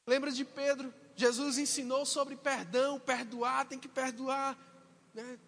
[0.06, 0.92] Lembra de Pedro?
[1.16, 4.58] Jesus ensinou sobre perdão, perdoar, tem que perdoar.
[5.14, 5.38] Né?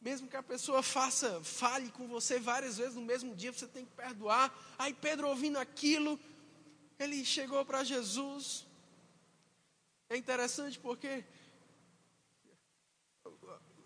[0.00, 3.84] Mesmo que a pessoa faça, fale com você várias vezes no mesmo dia, você tem
[3.84, 4.52] que perdoar.
[4.78, 6.18] Aí Pedro ouvindo aquilo,
[6.98, 8.66] ele chegou para Jesus.
[10.08, 11.24] É interessante porque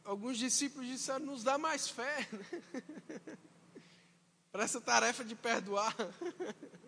[0.04, 2.28] alguns discípulos disseram: nos dá mais fé
[4.50, 5.94] para essa tarefa de perdoar.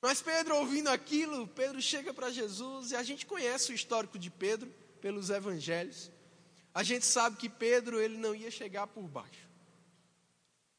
[0.00, 4.30] Mas Pedro, ouvindo aquilo, Pedro chega para Jesus e a gente conhece o histórico de
[4.30, 6.10] Pedro pelos evangelhos.
[6.74, 9.48] A gente sabe que Pedro ele não ia chegar por baixo.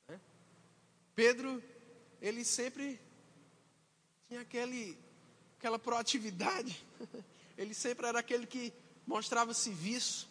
[0.08, 0.20] Né?
[1.16, 1.64] Pedro,
[2.22, 3.02] ele sempre
[4.28, 4.96] tinha aquele,
[5.58, 6.86] aquela proatividade.
[7.58, 8.74] Ele sempre era aquele que
[9.08, 10.28] mostrava serviço.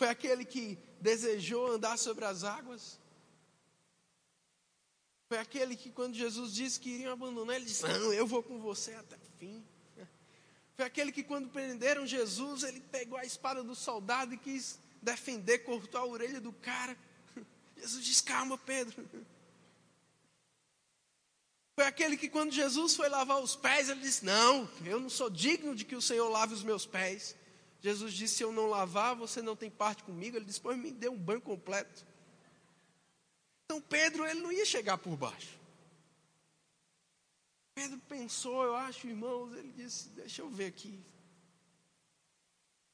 [0.00, 2.98] Foi aquele que desejou andar sobre as águas.
[5.28, 8.58] Foi aquele que, quando Jesus disse que iriam abandonar, ele disse: Não, eu vou com
[8.58, 9.62] você até o fim.
[10.74, 15.58] Foi aquele que, quando prenderam Jesus, ele pegou a espada do soldado e quis defender,
[15.58, 16.96] cortou a orelha do cara.
[17.76, 19.06] Jesus disse: Calma, Pedro.
[21.74, 25.28] Foi aquele que, quando Jesus foi lavar os pés, ele disse: Não, eu não sou
[25.28, 27.36] digno de que o Senhor lave os meus pés.
[27.80, 30.36] Jesus disse: Se eu não lavar, você não tem parte comigo.
[30.36, 32.06] Ele disse: Pois me dê um banho completo.
[33.64, 35.58] Então Pedro, ele não ia chegar por baixo.
[37.74, 41.00] Pedro pensou, eu acho, irmãos, ele disse: Deixa eu ver aqui.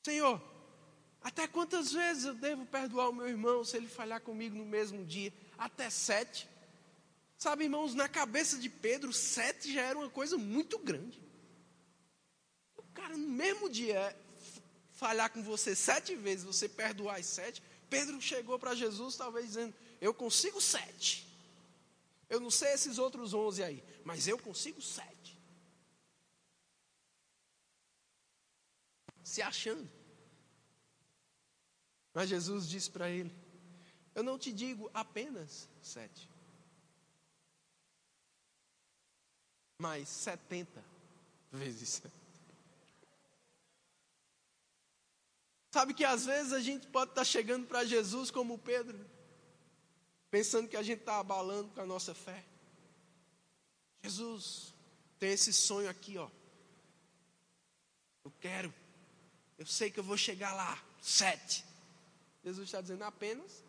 [0.05, 0.41] Senhor,
[1.21, 5.05] até quantas vezes eu devo perdoar o meu irmão se ele falhar comigo no mesmo
[5.05, 5.33] dia?
[5.59, 6.49] Até sete.
[7.37, 11.21] Sabe, irmãos, na cabeça de Pedro, sete já era uma coisa muito grande.
[12.77, 14.17] O cara, no mesmo dia,
[14.97, 17.63] falhar com você sete vezes, você perdoar as sete.
[17.89, 21.25] Pedro chegou para Jesus, talvez dizendo: Eu consigo sete.
[22.29, 25.39] Eu não sei esses outros onze aí, mas eu consigo sete.
[29.23, 29.89] Se achando.
[32.13, 33.33] Mas Jesus disse para ele:
[34.15, 36.29] Eu não te digo apenas sete,
[39.79, 40.83] mas setenta
[41.53, 42.26] vezes sete.
[45.77, 48.99] Sabe que às vezes a gente pode estar chegando para Jesus como Pedro
[50.31, 52.43] pensando que a gente está abalando com a nossa fé.
[54.03, 54.73] Jesus,
[55.19, 56.31] tem esse sonho aqui, ó.
[58.25, 58.73] Eu quero,
[59.59, 61.63] eu sei que eu vou chegar lá, sete.
[62.43, 63.63] Jesus está dizendo apenas.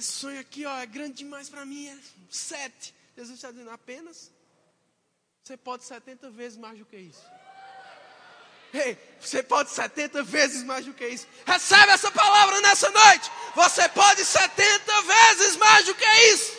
[0.00, 1.98] Esse sonho aqui, ó, é grande demais para mim, é
[2.30, 2.94] sete.
[3.14, 4.32] Jesus está dizendo apenas.
[5.44, 7.22] Você pode 70 vezes mais do que isso.
[8.72, 11.28] Ei, você pode 70 vezes mais do que isso.
[11.44, 13.30] Recebe essa palavra nessa noite.
[13.54, 16.58] Você pode 70 vezes mais do que isso.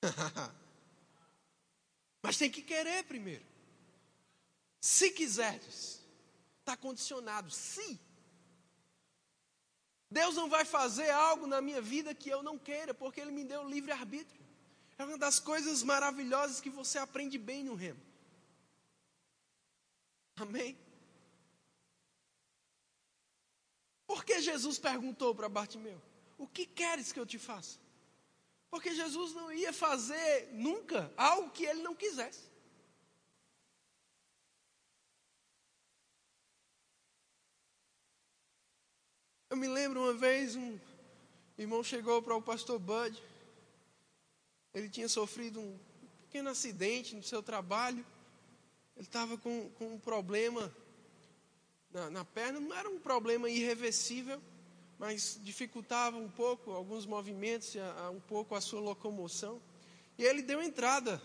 [2.22, 3.44] Mas tem que querer primeiro.
[4.80, 6.02] Se quiseres,
[6.64, 7.50] está condicionado.
[7.50, 8.00] Se
[10.10, 13.44] Deus não vai fazer algo na minha vida que eu não queira, porque Ele me
[13.44, 14.42] deu livre arbítrio.
[14.96, 18.00] É uma das coisas maravilhosas que você aprende bem no remo.
[20.36, 20.78] Amém?
[24.06, 26.00] Por que Jesus perguntou para Bartimeu:
[26.38, 27.78] O que queres que eu te faça?
[28.70, 32.53] Porque Jesus não ia fazer nunca algo que ele não quisesse.
[39.54, 40.76] Eu me lembro uma vez, um
[41.56, 43.22] irmão chegou para o pastor Bud.
[44.74, 45.78] Ele tinha sofrido um
[46.22, 48.04] pequeno acidente no seu trabalho.
[48.96, 50.74] Ele estava com, com um problema
[51.92, 52.58] na, na perna.
[52.58, 54.42] Não era um problema irreversível,
[54.98, 59.62] mas dificultava um pouco alguns movimentos, a, a, um pouco a sua locomoção.
[60.18, 61.22] E ele deu entrada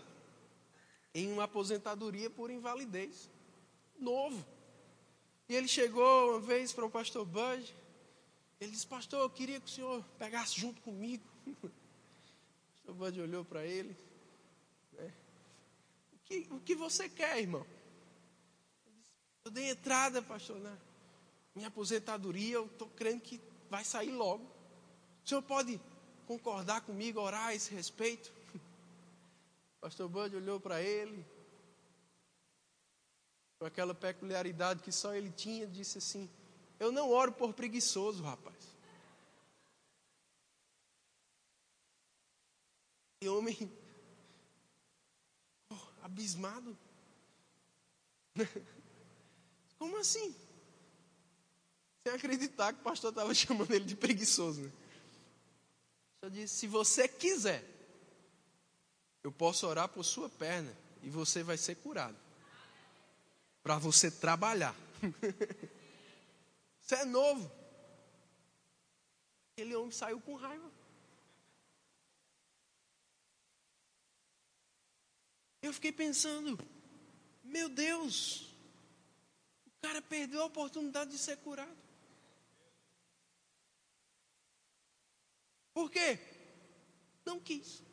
[1.12, 3.28] em uma aposentadoria por invalidez.
[3.98, 4.46] Novo.
[5.48, 7.79] E ele chegou uma vez para o pastor Bud
[8.60, 11.24] Ele disse, pastor, eu queria que o senhor pegasse junto comigo.
[12.82, 13.96] O pastor Bud olhou para ele.
[14.92, 15.12] Né?
[16.12, 17.64] O, que, o que você quer, irmão?
[19.44, 20.76] Eu dei entrada, pastor, na
[21.54, 24.44] minha aposentadoria, eu estou crendo que vai sair logo.
[25.24, 25.80] O senhor pode
[26.26, 28.32] concordar comigo, orar a esse respeito?
[29.78, 31.24] O pastor Bud olhou para ele,
[33.58, 36.28] com aquela peculiaridade que só ele tinha, disse assim:
[36.80, 38.56] Eu não oro por preguiçoso, rapaz.
[43.20, 43.54] E homem,
[45.70, 46.76] oh, abismado.
[49.78, 50.34] Como assim?
[52.02, 54.62] Sem acreditar que o pastor estava chamando ele de preguiçoso.
[54.62, 54.72] Né?
[56.24, 57.62] Só disse: se você quiser,
[59.22, 62.16] eu posso orar por sua perna e você vai ser curado
[63.62, 64.74] para você trabalhar.
[66.90, 67.48] Isso é novo.
[69.52, 70.68] Aquele homem saiu com raiva.
[75.62, 76.58] Eu fiquei pensando,
[77.44, 78.40] meu Deus,
[79.68, 81.78] o cara perdeu a oportunidade de ser curado.
[85.72, 86.18] Por quê?
[87.24, 87.84] Não quis.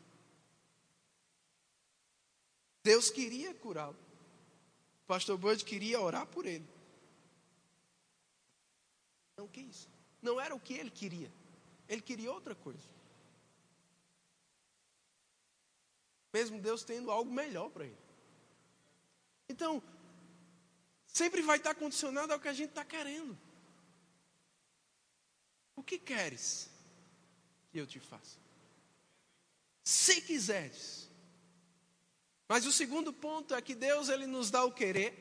[2.82, 4.08] Deus queria curá-lo
[5.06, 6.77] pastor Bud queria orar por ele.
[9.38, 9.88] Não quis.
[10.22, 11.32] Não era o que ele queria.
[11.88, 12.90] Ele queria outra coisa.
[16.34, 17.98] Mesmo Deus tendo algo melhor para ele.
[19.48, 19.82] Então,
[21.06, 23.38] sempre vai estar condicionado ao que a gente está querendo.
[25.76, 26.70] O que queres
[27.72, 28.38] que eu te faça?
[29.84, 31.10] Se quiseres.
[32.48, 35.14] Mas o segundo ponto é que Deus ele nos dá o querer,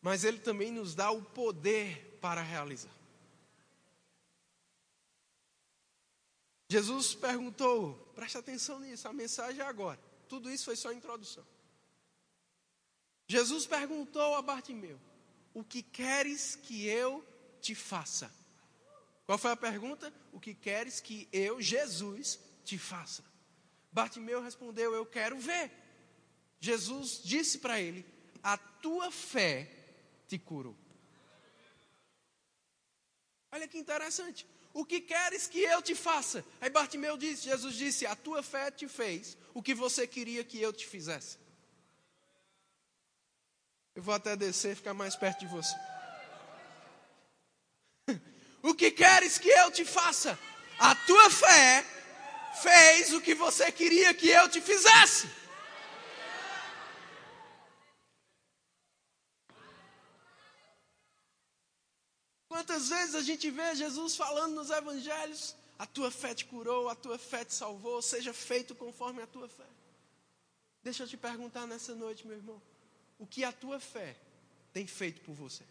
[0.00, 2.95] mas ele também nos dá o poder para realizar.
[6.68, 10.00] Jesus perguntou, preste atenção nisso, a mensagem é agora.
[10.28, 11.46] Tudo isso foi só introdução.
[13.28, 15.00] Jesus perguntou a Bartimeu:
[15.54, 17.24] O que queres que eu
[17.60, 18.32] te faça?
[19.24, 20.12] Qual foi a pergunta?
[20.32, 23.24] O que queres que eu, Jesus, te faça?
[23.90, 25.72] Bartimeu respondeu: Eu quero ver.
[26.60, 28.06] Jesus disse para ele:
[28.42, 29.68] A tua fé
[30.28, 30.76] te curou.
[33.50, 34.46] Olha que interessante.
[34.76, 36.44] O que queres que eu te faça?
[36.60, 40.60] Aí Bartimeu disse: Jesus disse: A tua fé te fez o que você queria que
[40.60, 41.38] eu te fizesse.
[43.94, 45.74] Eu vou até descer ficar mais perto de você.
[48.62, 50.38] o que queres que eu te faça?
[50.78, 51.82] A tua fé
[52.60, 55.26] fez o que você queria que eu te fizesse.
[62.66, 66.96] Quantas vezes a gente vê Jesus falando nos evangelhos: a tua fé te curou, a
[66.96, 69.68] tua fé te salvou, seja feito conforme a tua fé.
[70.82, 72.60] Deixa eu te perguntar nessa noite, meu irmão:
[73.20, 74.16] o que a tua fé
[74.72, 75.62] tem feito por você?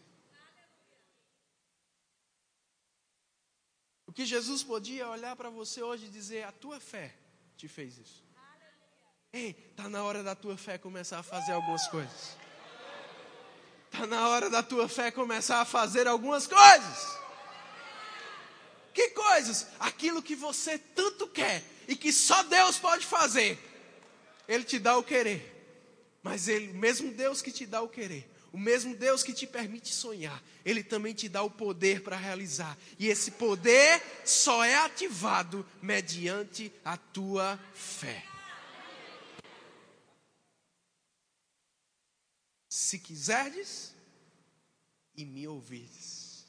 [4.06, 7.14] O que Jesus podia olhar para você hoje e dizer: a tua fé
[7.58, 8.24] te fez isso.
[9.34, 12.45] Ei, está na hora da tua fé começar a fazer algumas coisas.
[13.92, 17.16] Está na hora da tua fé começar a fazer algumas coisas.
[18.92, 19.66] Que coisas?
[19.78, 23.58] Aquilo que você tanto quer e que só Deus pode fazer.
[24.48, 25.52] Ele te dá o querer.
[26.22, 29.46] Mas ele, o mesmo Deus que te dá o querer, o mesmo Deus que te
[29.46, 32.76] permite sonhar, ele também te dá o poder para realizar.
[32.98, 38.24] E esse poder só é ativado mediante a tua fé.
[42.76, 43.94] Se quiserdes
[45.16, 46.46] e me ouvirdes.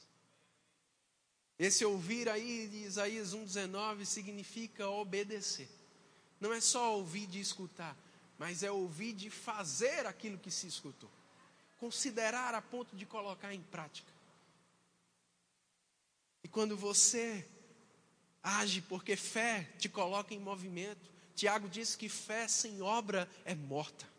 [1.57, 5.69] Esse ouvir aí de Isaías 1,19 significa obedecer.
[6.37, 7.97] Não é só ouvir de escutar,
[8.37, 11.09] mas é ouvir de fazer aquilo que se escutou.
[11.77, 14.11] Considerar a ponto de colocar em prática.
[16.43, 17.47] E quando você
[18.43, 24.16] age porque fé te coloca em movimento, Tiago diz que fé sem obra é morta.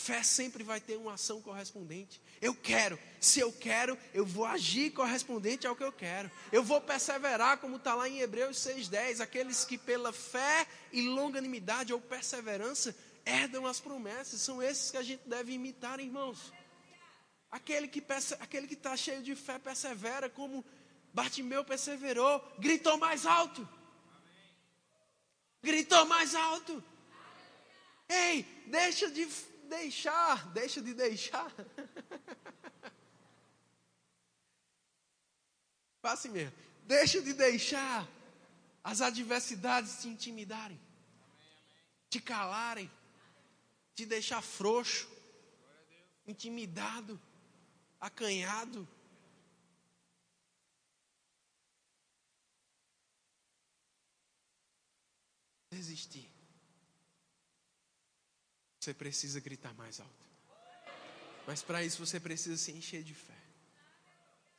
[0.00, 2.22] Fé sempre vai ter uma ação correspondente.
[2.40, 6.30] Eu quero, se eu quero, eu vou agir correspondente ao que eu quero.
[6.50, 11.92] Eu vou perseverar, como está lá em Hebreus 6,10: aqueles que pela fé e longanimidade
[11.92, 12.96] ou perseverança
[13.26, 14.40] herdam as promessas.
[14.40, 16.50] São esses que a gente deve imitar, irmãos.
[17.50, 18.02] Aquele que
[18.74, 20.64] está cheio de fé persevera, como
[21.12, 23.68] Bartimeu perseverou, gritou mais alto.
[25.62, 26.82] Gritou mais alto.
[28.08, 29.28] Ei, deixa de
[29.70, 31.50] deixar, deixa de deixar.
[36.02, 36.52] Assim mesmo.
[36.84, 38.06] Deixa de deixar
[38.82, 40.80] as adversidades te intimidarem,
[42.08, 42.90] te calarem,
[43.94, 45.08] te deixar frouxo,
[46.26, 47.20] intimidado,
[48.00, 48.88] acanhado.
[55.70, 56.39] Desistir.
[58.80, 60.30] Você precisa gritar mais alto.
[61.46, 63.34] Mas para isso você precisa se encher de fé.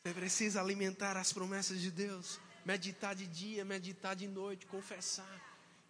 [0.03, 5.41] Você precisa alimentar as promessas de Deus, meditar de dia, meditar de noite, confessar.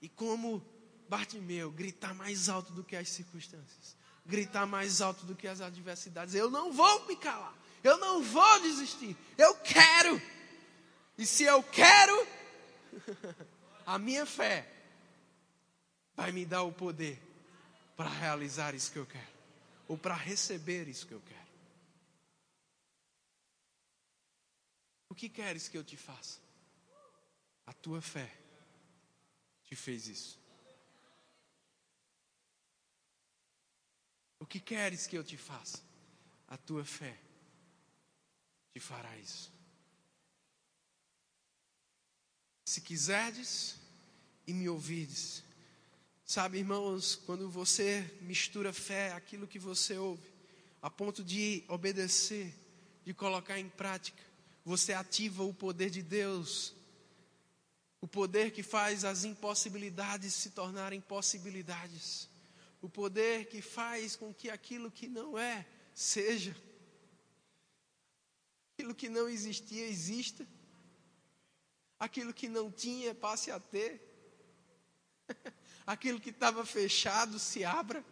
[0.01, 0.65] E como
[1.09, 6.33] Bartimeu, gritar mais alto do que as circunstâncias, gritar mais alto do que as adversidades.
[6.33, 7.53] Eu não vou me calar,
[7.83, 10.21] eu não vou desistir, eu quero.
[11.17, 12.27] E se eu quero,
[13.85, 14.71] a minha fé
[16.15, 17.30] vai me dar o poder
[18.01, 19.31] para realizar isso que eu quero,
[19.87, 21.51] ou para receber isso que eu quero.
[25.07, 26.39] O que queres que eu te faça?
[27.63, 28.35] A tua fé
[29.65, 30.39] te fez isso.
[34.39, 35.83] O que queres que eu te faça?
[36.47, 37.15] A tua fé
[38.73, 39.53] te fará isso.
[42.65, 43.79] Se quiserdes
[44.47, 45.50] e me ouvides.
[46.33, 50.31] Sabe, irmãos, quando você mistura fé, aquilo que você ouve,
[50.81, 52.55] a ponto de obedecer,
[53.03, 54.23] de colocar em prática,
[54.63, 56.73] você ativa o poder de Deus.
[57.99, 62.29] O poder que faz as impossibilidades se tornarem possibilidades.
[62.81, 66.55] O poder que faz com que aquilo que não é, seja.
[68.73, 70.47] Aquilo que não existia, exista.
[71.99, 73.99] Aquilo que não tinha, passe a ter.
[75.85, 78.03] Aquilo que estava fechado, se abra.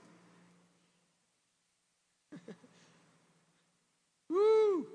[4.31, 4.85] Uh!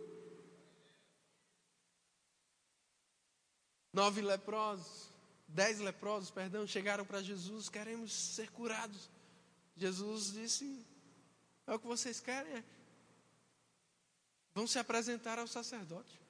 [3.93, 5.11] Nove leprosos,
[5.49, 9.11] dez leprosos, perdão, chegaram para Jesus, queremos ser curados.
[9.77, 10.87] Jesus disse:
[11.66, 12.53] É o que vocês querem?
[12.55, 12.64] É.
[14.55, 16.20] Vão se apresentar ao sacerdote.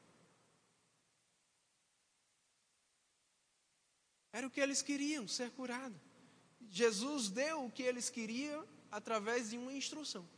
[4.33, 5.95] Era o que eles queriam, ser curado.
[6.75, 10.29] Jesus deu o que eles queriam através de uma instrução.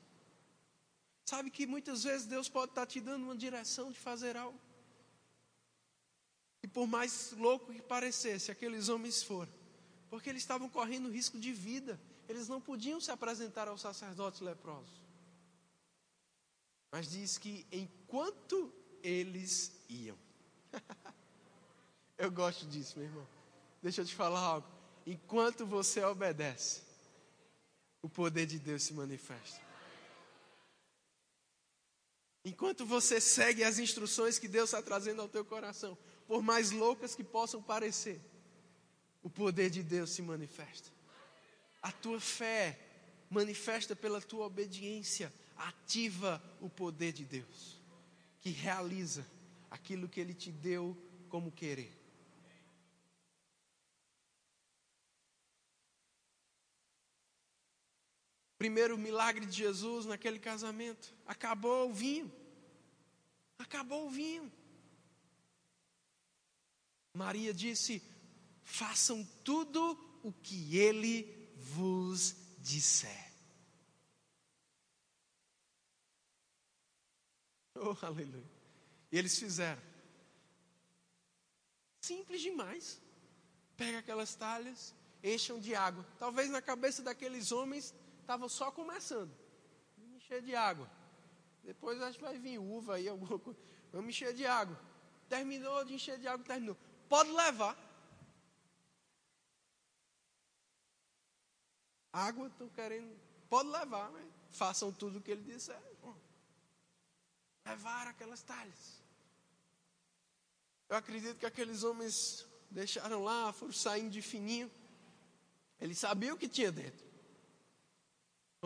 [1.24, 4.61] Sabe que muitas vezes Deus pode estar te dando uma direção de fazer algo.
[6.62, 9.51] E por mais louco que parecesse, aqueles homens foram.
[10.11, 11.99] Porque eles estavam correndo risco de vida.
[12.28, 15.01] Eles não podiam se apresentar aos sacerdotes leprosos.
[16.93, 18.70] Mas diz que enquanto
[19.03, 20.18] eles iam.
[22.18, 23.26] eu gosto disso, meu irmão.
[23.82, 24.76] Deixa eu te falar algo.
[25.07, 26.83] Enquanto você obedece,
[28.03, 29.65] o poder de Deus se manifesta.
[32.45, 35.97] Enquanto você segue as instruções que Deus está trazendo ao teu coração,
[36.27, 38.21] por mais loucas que possam parecer,
[39.23, 40.89] o poder de Deus se manifesta.
[41.83, 42.79] A tua fé
[43.31, 47.81] manifesta pela tua obediência, ativa o poder de Deus,
[48.41, 49.27] que realiza
[49.71, 50.97] aquilo que Ele te deu
[51.29, 51.93] como querer.
[58.67, 62.29] Primeiro milagre de Jesus naquele casamento, acabou o vinho.
[63.57, 64.53] Acabou o vinho.
[67.14, 68.03] Maria disse:
[68.64, 69.81] façam tudo
[70.21, 73.25] o que ele vos disser.
[77.79, 78.51] Oh, aleluia.
[79.12, 79.83] E eles fizeram.
[82.01, 82.99] Simples demais.
[83.77, 86.03] Pega aquelas talhas, enchem de água.
[86.19, 87.95] Talvez na cabeça daqueles homens
[88.27, 89.33] estava só começando.
[89.97, 90.91] Vamos encher de água.
[91.62, 93.59] Depois acho que vai vir uva aí, alguma coisa.
[93.93, 94.79] Vamos encher de água.
[95.29, 96.77] Terminou de encher de água, terminou.
[97.09, 97.77] Pode levar.
[102.12, 103.16] Água, estão querendo.
[103.49, 105.81] Pode levar, mas façam tudo o que ele disser.
[107.64, 109.03] Levaram aquelas talhas.
[110.89, 114.70] Eu acredito que aqueles homens deixaram lá, foram saindo de fininho.
[115.81, 117.06] Eles sabiam o que tinha dentro.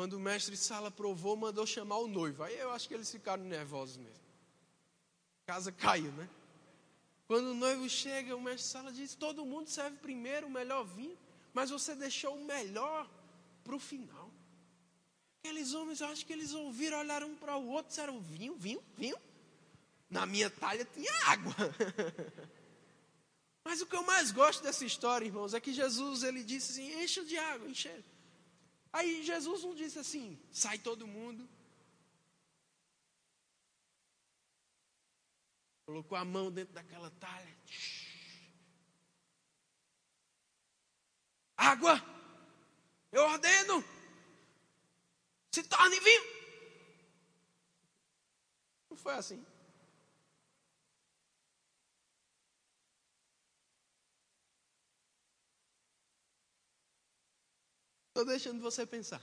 [0.01, 2.43] Quando o mestre Sala provou, mandou chamar o noivo.
[2.43, 4.25] Aí eu acho que eles ficaram nervosos mesmo.
[5.45, 6.27] A casa caiu, né?
[7.27, 11.19] Quando o noivo chega, o mestre Sala diz: todo mundo serve primeiro o melhor vinho,
[11.53, 13.07] mas você deixou o melhor
[13.63, 14.31] para o final.
[15.41, 18.83] Aqueles homens, eu acho que eles ouviram, olharam um para o outro, disseram: vinho, vinho,
[18.97, 19.19] vinho.
[20.09, 21.55] Na minha talha tinha água.
[23.63, 27.03] mas o que eu mais gosto dessa história, irmãos, é que Jesus ele disse assim:
[27.03, 28.03] encha de água, enche.
[28.93, 31.49] Aí Jesus não disse assim: sai todo mundo,
[35.91, 37.53] Colocou a mão dentro daquela talha.
[41.57, 42.01] Água,
[43.11, 43.83] eu ordeno,
[45.51, 46.23] se torne vinho.
[48.89, 49.45] Não foi assim.
[58.21, 59.23] Estou deixando você pensar.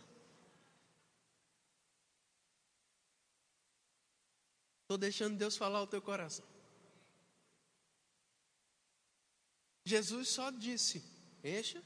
[4.82, 6.44] Estou deixando Deus falar o teu coração.
[9.86, 11.04] Jesus só disse:
[11.44, 11.80] encha,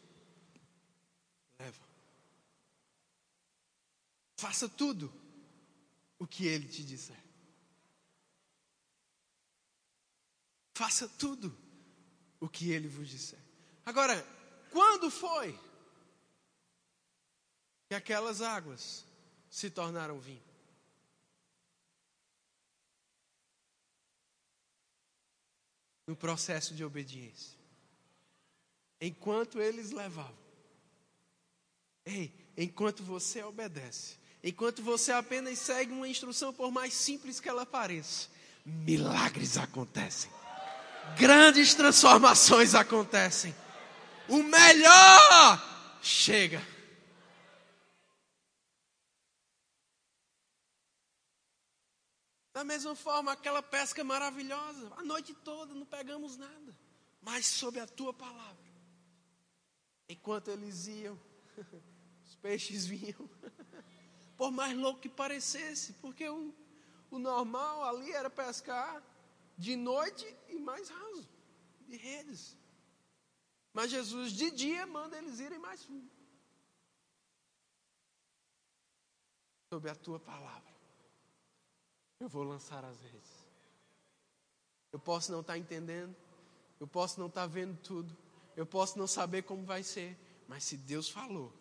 [1.60, 1.86] leva.
[4.38, 5.14] Faça tudo
[6.18, 7.22] o que ele te disser.
[10.76, 11.54] Faça tudo
[12.40, 13.40] o que ele vos disser.
[13.86, 14.16] Agora,
[14.72, 15.71] quando foi
[17.92, 19.04] que aquelas águas
[19.50, 20.42] se tornaram vinho?
[26.08, 27.60] No processo de obediência.
[29.02, 30.38] Enquanto eles levavam.
[32.06, 37.66] Ei, enquanto você obedece, enquanto você apenas segue uma instrução, por mais simples que ela
[37.66, 38.30] pareça,
[38.66, 40.32] milagres acontecem,
[41.18, 43.54] grandes transformações acontecem,
[44.30, 46.66] o melhor chega.
[52.54, 56.78] Da mesma forma, aquela pesca maravilhosa, a noite toda não pegamos nada,
[57.22, 58.72] mas sob a tua palavra.
[60.10, 61.18] Enquanto eles iam,
[62.26, 63.30] os peixes vinham.
[64.36, 66.54] Por mais louco que parecesse, porque o,
[67.10, 69.02] o normal ali era pescar
[69.58, 71.30] de noite e mais raso,
[71.88, 72.58] de redes.
[73.72, 76.10] Mas Jesus de dia manda eles irem mais fundo.
[79.70, 80.71] Sob a tua palavra,
[82.22, 83.48] eu vou lançar as redes.
[84.92, 86.16] Eu posso não estar entendendo,
[86.80, 88.16] eu posso não estar vendo tudo,
[88.56, 90.18] eu posso não saber como vai ser,
[90.48, 91.52] mas se Deus falou,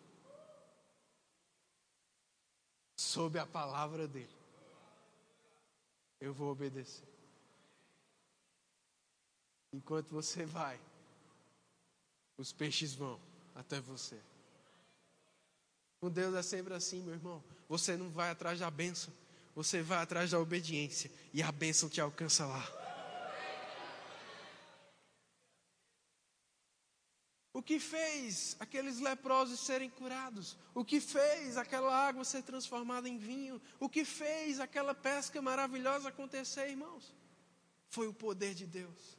[2.95, 4.35] sob a palavra dele,
[6.19, 7.07] eu vou obedecer.
[9.73, 10.79] Enquanto você vai,
[12.37, 13.19] os peixes vão
[13.55, 14.19] até você.
[15.99, 17.43] Com Deus é sempre assim, meu irmão.
[17.69, 19.13] Você não vai atrás da bênção,
[19.55, 22.81] você vai atrás da obediência e a bênção te alcança lá.
[27.53, 30.57] O que fez aqueles leprosos serem curados?
[30.73, 33.61] O que fez aquela água ser transformada em vinho?
[33.79, 37.13] O que fez aquela pesca maravilhosa acontecer, irmãos?
[37.89, 39.17] Foi o poder de Deus.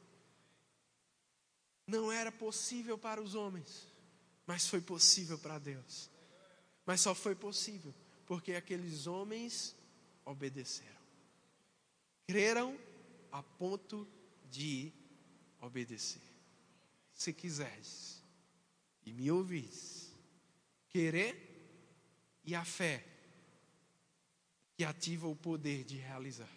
[1.87, 3.87] Não era possível para os homens,
[4.47, 6.09] mas foi possível para Deus.
[6.85, 7.93] Mas só foi possível
[8.25, 9.75] porque aqueles homens
[10.25, 11.03] obedeceram.
[12.27, 12.77] Creram
[13.31, 14.07] a ponto
[14.49, 14.91] de
[15.59, 16.21] obedecer.
[17.13, 18.23] Se quiseres
[19.05, 20.11] e me ouvis.
[20.89, 21.53] Querer
[22.45, 23.03] e a fé
[24.75, 26.49] que ativa o poder de realizar.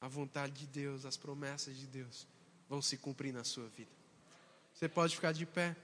[0.00, 2.26] A vontade de Deus, as promessas de Deus
[2.68, 3.90] vão se cumprir na sua vida.
[4.72, 5.76] Você pode ficar de pé.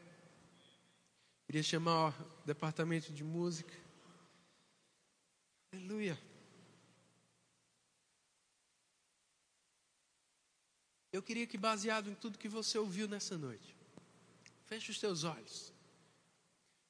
[1.47, 3.75] Queria chamar o departamento de música.
[5.75, 6.19] Aleluia.
[11.13, 13.75] Eu queria que, baseado em tudo que você ouviu nessa noite,
[14.67, 15.73] Feche os teus olhos.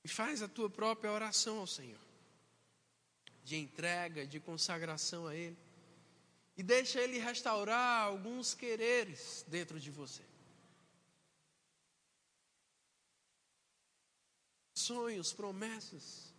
[0.04, 2.00] E faz a tua própria oração ao Senhor.
[3.42, 5.58] De entrega, de consagração a Ele.
[6.56, 10.22] E deixa Ele restaurar alguns quereres dentro de você.
[14.74, 16.32] Sonhos, promessas.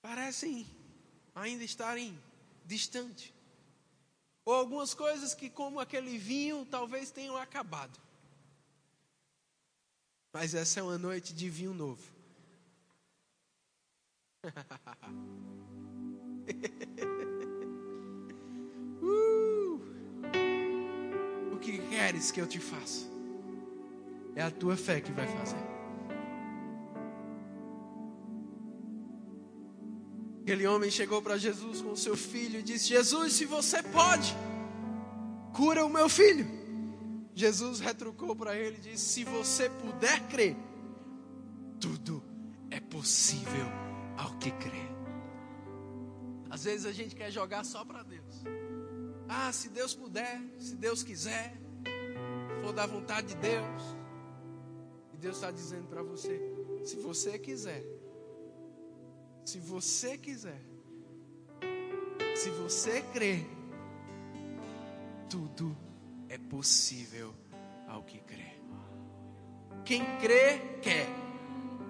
[0.00, 0.66] Parecem
[1.34, 2.18] ainda estarem
[2.64, 3.32] distantes.
[4.44, 7.98] Ou algumas coisas que, como aquele vinho, talvez tenham acabado.
[10.32, 12.02] Mas essa é uma noite de vinho novo.
[19.02, 19.80] uh!
[21.52, 23.06] O que queres que eu te faça?
[24.34, 25.81] É a tua fé que vai fazer.
[30.42, 34.34] Aquele homem chegou para Jesus com seu filho e disse: Jesus, se você pode,
[35.54, 36.44] cura o meu filho.
[37.32, 40.56] Jesus retrucou para ele e disse: Se você puder crer,
[41.78, 42.20] tudo
[42.72, 43.66] é possível
[44.18, 44.82] ao que crê.
[46.50, 48.42] Às vezes a gente quer jogar só para Deus.
[49.28, 51.56] Ah, se Deus puder, se Deus quiser,
[52.62, 53.82] for da vontade de Deus.
[55.14, 56.40] E Deus está dizendo para você:
[56.82, 57.84] se você quiser,
[59.44, 60.60] se você quiser,
[62.36, 63.46] se você crer,
[65.28, 65.76] tudo
[66.28, 67.34] é possível
[67.88, 68.52] ao que crê.
[69.84, 71.06] Quem crê, quer.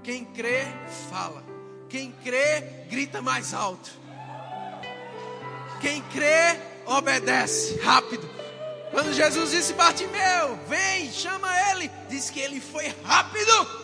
[0.03, 0.65] Quem crê,
[1.11, 1.45] fala.
[1.89, 3.91] Quem crê, grita mais alto.
[5.81, 8.29] Quem crê, obedece rápido.
[8.91, 13.82] Quando Jesus disse Bartimeu, vem, chama ele, diz que ele foi rápido.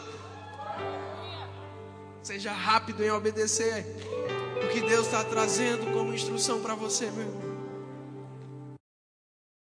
[2.29, 3.87] Seja rápido em obedecer
[4.63, 7.48] o que Deus está trazendo como instrução para você, meu irmão.